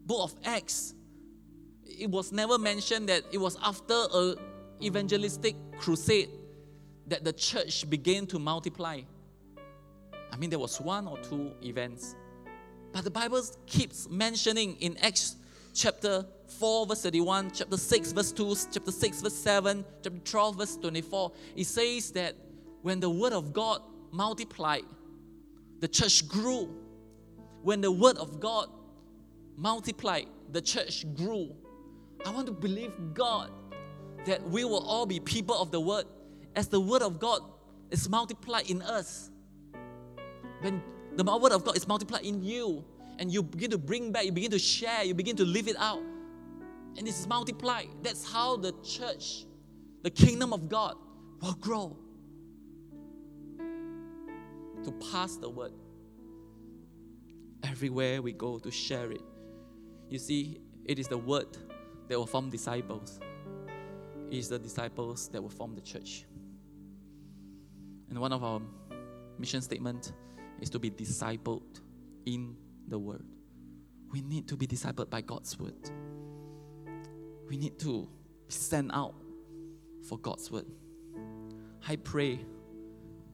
book 0.06 0.22
of 0.22 0.34
Acts 0.44 0.94
it 1.98 2.10
was 2.10 2.32
never 2.32 2.58
mentioned 2.58 3.08
that 3.08 3.22
it 3.32 3.38
was 3.38 3.56
after 3.62 3.94
a 3.94 4.34
evangelistic 4.82 5.56
crusade 5.78 6.28
that 7.06 7.24
the 7.24 7.32
church 7.32 7.88
began 7.88 8.26
to 8.26 8.38
multiply. 8.38 9.00
I 10.32 10.36
mean 10.36 10.50
there 10.50 10.58
was 10.58 10.80
one 10.80 11.06
or 11.06 11.18
two 11.18 11.52
events. 11.62 12.14
But 12.92 13.04
the 13.04 13.10
Bible 13.10 13.42
keeps 13.66 14.08
mentioning 14.08 14.76
in 14.80 14.96
Acts 14.98 15.36
chapter 15.74 16.24
4, 16.58 16.86
verse 16.86 17.02
31, 17.02 17.50
chapter 17.52 17.76
6, 17.76 18.12
verse 18.12 18.32
2, 18.32 18.56
chapter 18.72 18.92
6, 18.92 19.22
verse 19.22 19.34
7, 19.34 19.84
chapter 20.02 20.18
12, 20.18 20.58
verse 20.58 20.76
24, 20.76 21.32
it 21.56 21.64
says 21.64 22.10
that 22.12 22.34
when 22.82 23.00
the 23.00 23.10
word 23.10 23.32
of 23.32 23.52
God 23.52 23.82
multiplied, 24.10 24.84
the 25.80 25.88
church 25.88 26.26
grew. 26.26 26.74
When 27.62 27.80
the 27.80 27.90
word 27.90 28.16
of 28.16 28.40
God 28.40 28.68
multiplied, 29.56 30.26
the 30.52 30.60
church 30.60 31.04
grew. 31.14 31.54
I 32.24 32.30
want 32.30 32.46
to 32.46 32.52
believe 32.52 32.92
God 33.14 33.50
that 34.24 34.42
we 34.48 34.64
will 34.64 34.84
all 34.84 35.06
be 35.06 35.20
people 35.20 35.56
of 35.56 35.70
the 35.70 35.80
word 35.80 36.06
as 36.54 36.68
the 36.68 36.80
word 36.80 37.02
of 37.02 37.18
God 37.18 37.40
is 37.90 38.08
multiplied 38.08 38.68
in 38.70 38.82
us. 38.82 39.30
When 40.60 40.82
the 41.14 41.24
word 41.24 41.52
of 41.52 41.64
God 41.64 41.76
is 41.76 41.86
multiplied 41.86 42.24
in 42.24 42.42
you, 42.42 42.84
and 43.18 43.32
you 43.32 43.42
begin 43.42 43.70
to 43.70 43.78
bring 43.78 44.12
back, 44.12 44.24
you 44.24 44.32
begin 44.32 44.50
to 44.50 44.58
share, 44.58 45.04
you 45.04 45.14
begin 45.14 45.36
to 45.36 45.44
live 45.44 45.68
it 45.68 45.76
out. 45.78 46.02
And 46.98 47.06
it's 47.06 47.26
multiplied. 47.26 47.88
That's 48.02 48.30
how 48.30 48.56
the 48.56 48.72
church, 48.82 49.46
the 50.02 50.10
kingdom 50.10 50.52
of 50.52 50.68
God, 50.68 50.96
will 51.40 51.54
grow. 51.54 51.96
To 54.84 54.92
pass 55.10 55.36
the 55.36 55.48
word 55.48 55.72
everywhere 57.62 58.22
we 58.22 58.32
go 58.32 58.58
to 58.58 58.70
share 58.70 59.10
it. 59.12 59.22
You 60.08 60.18
see, 60.18 60.60
it 60.84 60.98
is 60.98 61.08
the 61.08 61.18
word 61.18 61.56
that 62.08 62.18
will 62.18 62.26
form 62.26 62.50
disciples. 62.50 63.18
It 64.30 64.38
is 64.38 64.48
the 64.48 64.58
disciples 64.58 65.28
that 65.28 65.42
will 65.42 65.50
form 65.50 65.74
the 65.74 65.80
church. 65.80 66.24
And 68.08 68.18
one 68.18 68.32
of 68.32 68.44
our 68.44 68.60
mission 69.38 69.60
statement 69.60 70.12
is 70.60 70.70
to 70.70 70.78
be 70.78 70.90
discipled 70.90 71.80
in 72.24 72.56
the 72.88 72.98
word. 72.98 73.24
We 74.12 74.22
need 74.22 74.48
to 74.48 74.56
be 74.56 74.66
discipled 74.66 75.10
by 75.10 75.20
God's 75.20 75.58
word. 75.58 75.90
We 77.48 77.56
need 77.56 77.78
to 77.80 78.08
stand 78.48 78.92
out 78.94 79.14
for 80.08 80.18
God's 80.18 80.50
word. 80.50 80.66
I 81.88 81.96
pray 81.96 82.40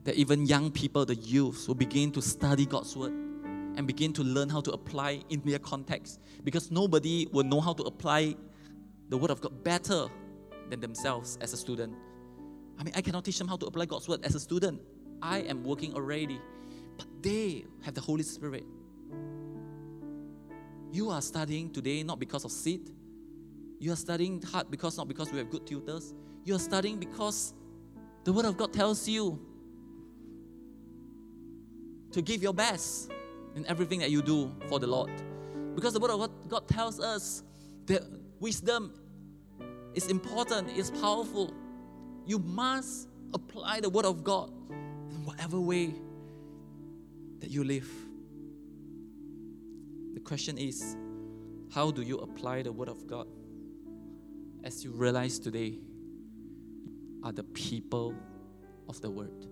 that 0.05 0.15
even 0.17 0.47
young 0.47 0.71
people, 0.71 1.05
the 1.05 1.15
youth, 1.15 1.69
will 1.69 1.75
begin 1.75 2.11
to 2.13 2.23
study 2.23 2.67
God's 2.67 2.97
word 2.97 3.22
and 3.77 3.87
begin 3.87 4.13
to 4.13 4.23
learn 4.23 4.49
how 4.49 4.61
to 4.61 4.71
apply 4.73 5.23
in 5.31 5.41
their 5.45 5.59
context 5.59 6.21
because 6.45 6.71
nobody 6.71 7.27
will 7.33 7.45
know 7.45 7.61
how 7.61 7.73
to 7.73 7.83
apply 7.85 8.37
the 9.09 9.17
word 9.17 9.31
of 9.31 9.41
God 9.41 9.65
better 9.65 10.07
than 10.71 10.81
themselves 10.81 11.39
as 11.41 11.53
a 11.53 11.57
student. 11.57 11.95
I 12.79 12.85
mean, 12.85 12.95
I 12.97 13.01
cannot 13.01 13.25
teach 13.25 13.39
them 13.39 13.49
how 13.49 13.57
to 13.57 13.67
apply 13.67 13.87
God's 13.87 14.09
word 14.09 14.25
as 14.25 14.35
a 14.35 14.41
student. 14.41 14.81
I 15.21 15.39
am 15.41 15.63
working 15.63 15.95
already, 15.95 16.41
but 16.97 17.07
they 17.23 17.65
have 17.85 17.95
the 17.95 18.01
Holy 18.01 18.23
Spirit 18.23 18.65
you 20.93 21.09
are 21.09 21.23
studying 21.23 21.71
today 21.71 22.03
not 22.03 22.21
because 22.21 22.45
of 22.45 22.53
seat. 22.53 22.91
You 23.81 23.93
are 23.93 23.97
studying 23.97 24.41
hard 24.43 24.71
because 24.71 24.99
not 24.99 25.09
because 25.09 25.33
we 25.33 25.39
have 25.39 25.51
good 25.51 25.67
tutors. 25.67 26.15
You 26.45 26.55
are 26.55 26.59
studying 26.59 26.99
because 26.99 27.55
the 28.25 28.33
Word 28.33 28.45
of 28.45 28.57
God 28.57 28.73
tells 28.73 29.09
you 29.09 29.41
to 32.13 32.21
give 32.21 32.43
your 32.43 32.53
best 32.53 33.11
in 33.55 33.67
everything 33.67 34.01
that 34.01 34.11
you 34.11 34.23
do 34.23 34.51
for 34.69 34.79
the 34.79 34.87
Lord. 34.87 35.11
Because 35.75 35.93
the 35.93 36.01
Word 36.01 36.11
of 36.11 36.49
God 36.49 36.69
tells 36.69 37.01
us 37.01 37.43
that 37.87 38.03
wisdom 38.41 38.93
is 39.95 40.07
important, 40.07 40.71
is 40.71 40.91
powerful. 40.91 41.53
You 42.27 42.39
must 42.39 43.09
apply 43.35 43.81
the 43.81 43.91
Word 43.91 44.05
of 44.05 44.25
God 44.25 44.51
in 45.11 45.25
whatever 45.25 45.61
way 45.61 45.95
that 47.41 47.51
you 47.51 47.65
live 47.65 47.89
The 50.15 50.21
question 50.21 50.59
is 50.59 50.97
how 51.73 51.91
do 51.91 52.03
you 52.03 52.19
apply 52.19 52.63
the 52.63 52.73
Word 52.73 52.89
of 52.89 53.07
God 53.07 53.27
as 54.63 54.85
you 54.85 54.93
realize 54.93 55.39
today 55.39 55.79
are 57.25 57.33
the 57.33 57.45
people 57.45 58.15
of 58.89 59.01
the 59.01 59.11
Word? 59.11 59.47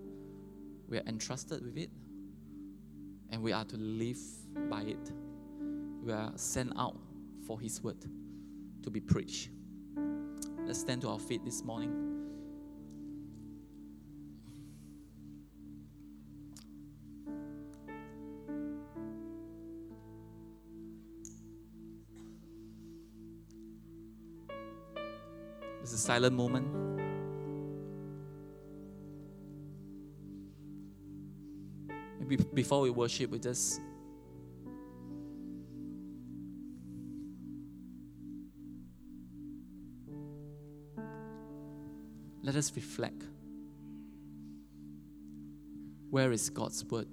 We 0.87 0.97
are 0.97 1.03
entrusted 1.07 1.63
with 1.65 1.77
it 1.77 1.89
and 3.31 3.41
we 3.41 3.53
are 3.53 3.65
to 3.65 3.77
live 3.77 4.19
by 4.69 4.81
it. 4.81 5.11
We 6.03 6.11
are 6.11 6.31
sent 6.35 6.73
out 6.77 6.97
for 7.47 7.59
His 7.59 7.81
word 7.81 8.05
to 8.83 8.89
be 8.89 8.99
preached. 8.99 9.49
Let's 10.65 10.79
stand 10.79 11.01
to 11.01 11.09
our 11.09 11.19
feet 11.19 11.43
this 11.43 11.63
morning. 11.63 12.11
It's 25.81 25.93
a 25.93 25.97
silent 25.97 26.35
moment. 26.35 26.80
Before 32.61 32.81
we 32.81 32.91
worship, 32.91 33.31
we 33.31 33.39
just 33.39 33.81
let 42.43 42.55
us 42.55 42.71
reflect. 42.75 43.23
Where 46.11 46.31
is 46.31 46.51
God's 46.51 46.85
word 46.85 47.07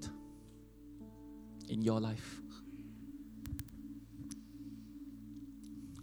in 1.70 1.80
your 1.80 1.99
life? 1.99 2.42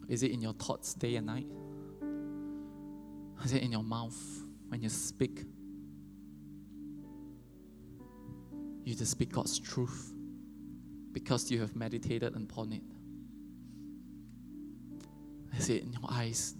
Is 0.09 0.23
it 0.23 0.31
in 0.31 0.41
your 0.41 0.53
thoughts 0.53 0.95
day 0.95 1.17
and 1.17 1.27
night? 1.27 1.45
Is 3.43 3.53
it 3.53 3.61
in 3.61 3.71
your 3.71 3.83
mouth 3.83 4.19
when 4.69 4.81
you 4.81 4.89
speak? 4.89 5.43
You 8.85 8.93
just 8.93 9.11
speak 9.11 9.33
God's 9.33 9.57
truth 9.57 10.13
because 11.11 11.49
you 11.49 11.59
have 11.59 11.75
meditated 11.75 12.35
upon 12.35 12.71
it. 12.71 12.83
Is 15.57 15.69
it 15.69 15.81
in 15.81 15.91
your 15.91 16.03
eyes? 16.07 16.53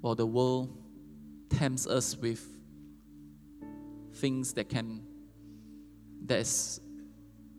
While 0.00 0.16
the 0.16 0.26
world 0.26 0.76
tempts 1.50 1.86
us 1.86 2.16
with 2.16 2.44
things 4.14 4.52
that 4.54 4.68
can 4.68 5.02
that 6.26 6.40
is 6.40 6.80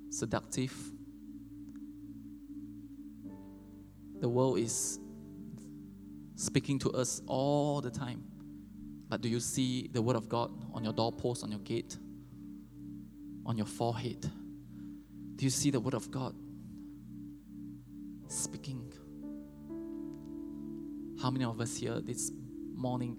seductive 0.10 0.74
the 4.20 4.30
world 4.30 4.58
is 4.58 5.00
speaking 6.36 6.78
to 6.80 6.92
us 6.92 7.22
all 7.28 7.82
the 7.82 7.90
time 7.90 8.24
but 9.10 9.22
do 9.22 9.30
you 9.30 9.40
see 9.40 9.90
the 9.92 10.02
word 10.02 10.16
of 10.16 10.30
god 10.30 10.52
on 10.74 10.84
your 10.84 10.94
doorpost 10.94 11.44
on 11.44 11.52
your 11.52 11.60
gate 11.62 11.98
on 13.46 13.58
your 13.58 13.66
forehead 13.66 14.30
do 15.36 15.46
you 15.46 15.50
see 15.50 15.70
the 15.70 15.80
word 15.80 15.94
of 15.94 16.10
god 16.12 16.36
speaking 18.28 18.92
how 21.22 21.30
many 21.30 21.46
of 21.46 21.60
us 21.62 21.78
here 21.78 22.00
this 22.02 22.32
morning 22.76 23.18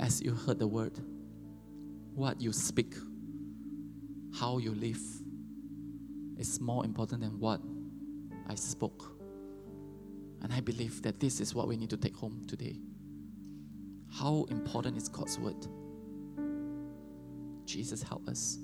as 0.00 0.22
you 0.22 0.32
heard 0.32 0.58
the 0.58 0.66
word, 0.66 0.98
what 2.14 2.40
you 2.40 2.52
speak, 2.52 2.94
how 4.38 4.58
you 4.58 4.74
live 4.74 5.00
is 6.38 6.60
more 6.60 6.84
important 6.84 7.22
than 7.22 7.38
what 7.40 7.60
I 8.48 8.54
spoke. 8.54 9.16
And 10.42 10.52
I 10.52 10.60
believe 10.60 11.02
that 11.02 11.18
this 11.18 11.40
is 11.40 11.54
what 11.54 11.66
we 11.66 11.76
need 11.76 11.90
to 11.90 11.96
take 11.96 12.16
home 12.16 12.42
today. 12.46 12.78
How 14.12 14.46
important 14.50 14.96
is 14.96 15.08
God's 15.08 15.38
word? 15.38 15.66
Jesus, 17.76 18.02
help 18.02 18.26
us. 18.26 18.56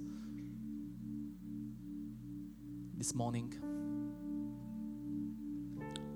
This 2.96 3.14
morning, 3.14 3.52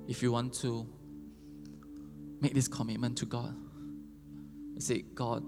if 0.08 0.22
you 0.22 0.32
want 0.32 0.54
to 0.62 0.88
make 2.40 2.54
this 2.54 2.68
commitment 2.68 3.18
to 3.18 3.26
God, 3.26 3.54
say, 4.78 5.02
God, 5.14 5.44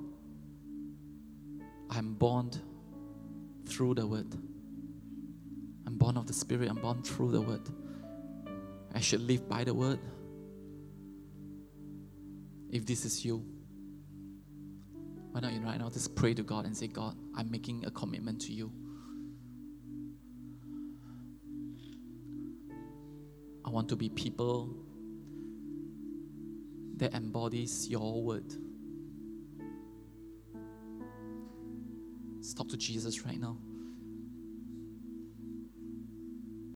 I'm 1.89 2.13
born 2.13 2.51
through 3.65 3.95
the 3.95 4.07
word. 4.07 4.31
I'm 5.87 5.97
born 5.97 6.19
of 6.19 6.27
the 6.27 6.35
Spirit, 6.35 6.69
I'm 6.69 6.77
born 6.77 7.03
through 7.03 7.33
the 7.33 7.41
word. 7.41 7.67
I 8.95 9.01
should 9.01 9.23
live 9.23 9.49
by 9.49 9.65
the 9.65 9.73
word. 9.73 10.01
If 12.71 12.85
this 12.85 13.07
is 13.07 13.25
you, 13.25 13.43
why 15.39 15.43
not 15.43 15.53
you 15.53 15.61
right 15.61 15.79
now 15.79 15.89
just 15.89 16.17
pray 16.17 16.35
to 16.35 16.43
God 16.43 16.65
and 16.65 16.77
say, 16.77 16.89
God, 16.89 17.15
I'm 17.37 17.49
making 17.49 17.85
a 17.87 17.93
commitment 17.93 18.41
to 18.41 18.53
you. 18.53 18.73
I 23.65 23.71
want 23.71 23.89
to 23.91 23.97
be 23.97 24.09
people 24.09 24.75
that 26.97 27.15
embodies 27.15 27.89
your 27.89 28.21
word. 28.21 28.53
Let's 32.35 32.53
Talk 32.53 32.69
to 32.71 32.77
Jesus 32.77 33.25
right 33.25 33.39
now. 33.39 33.59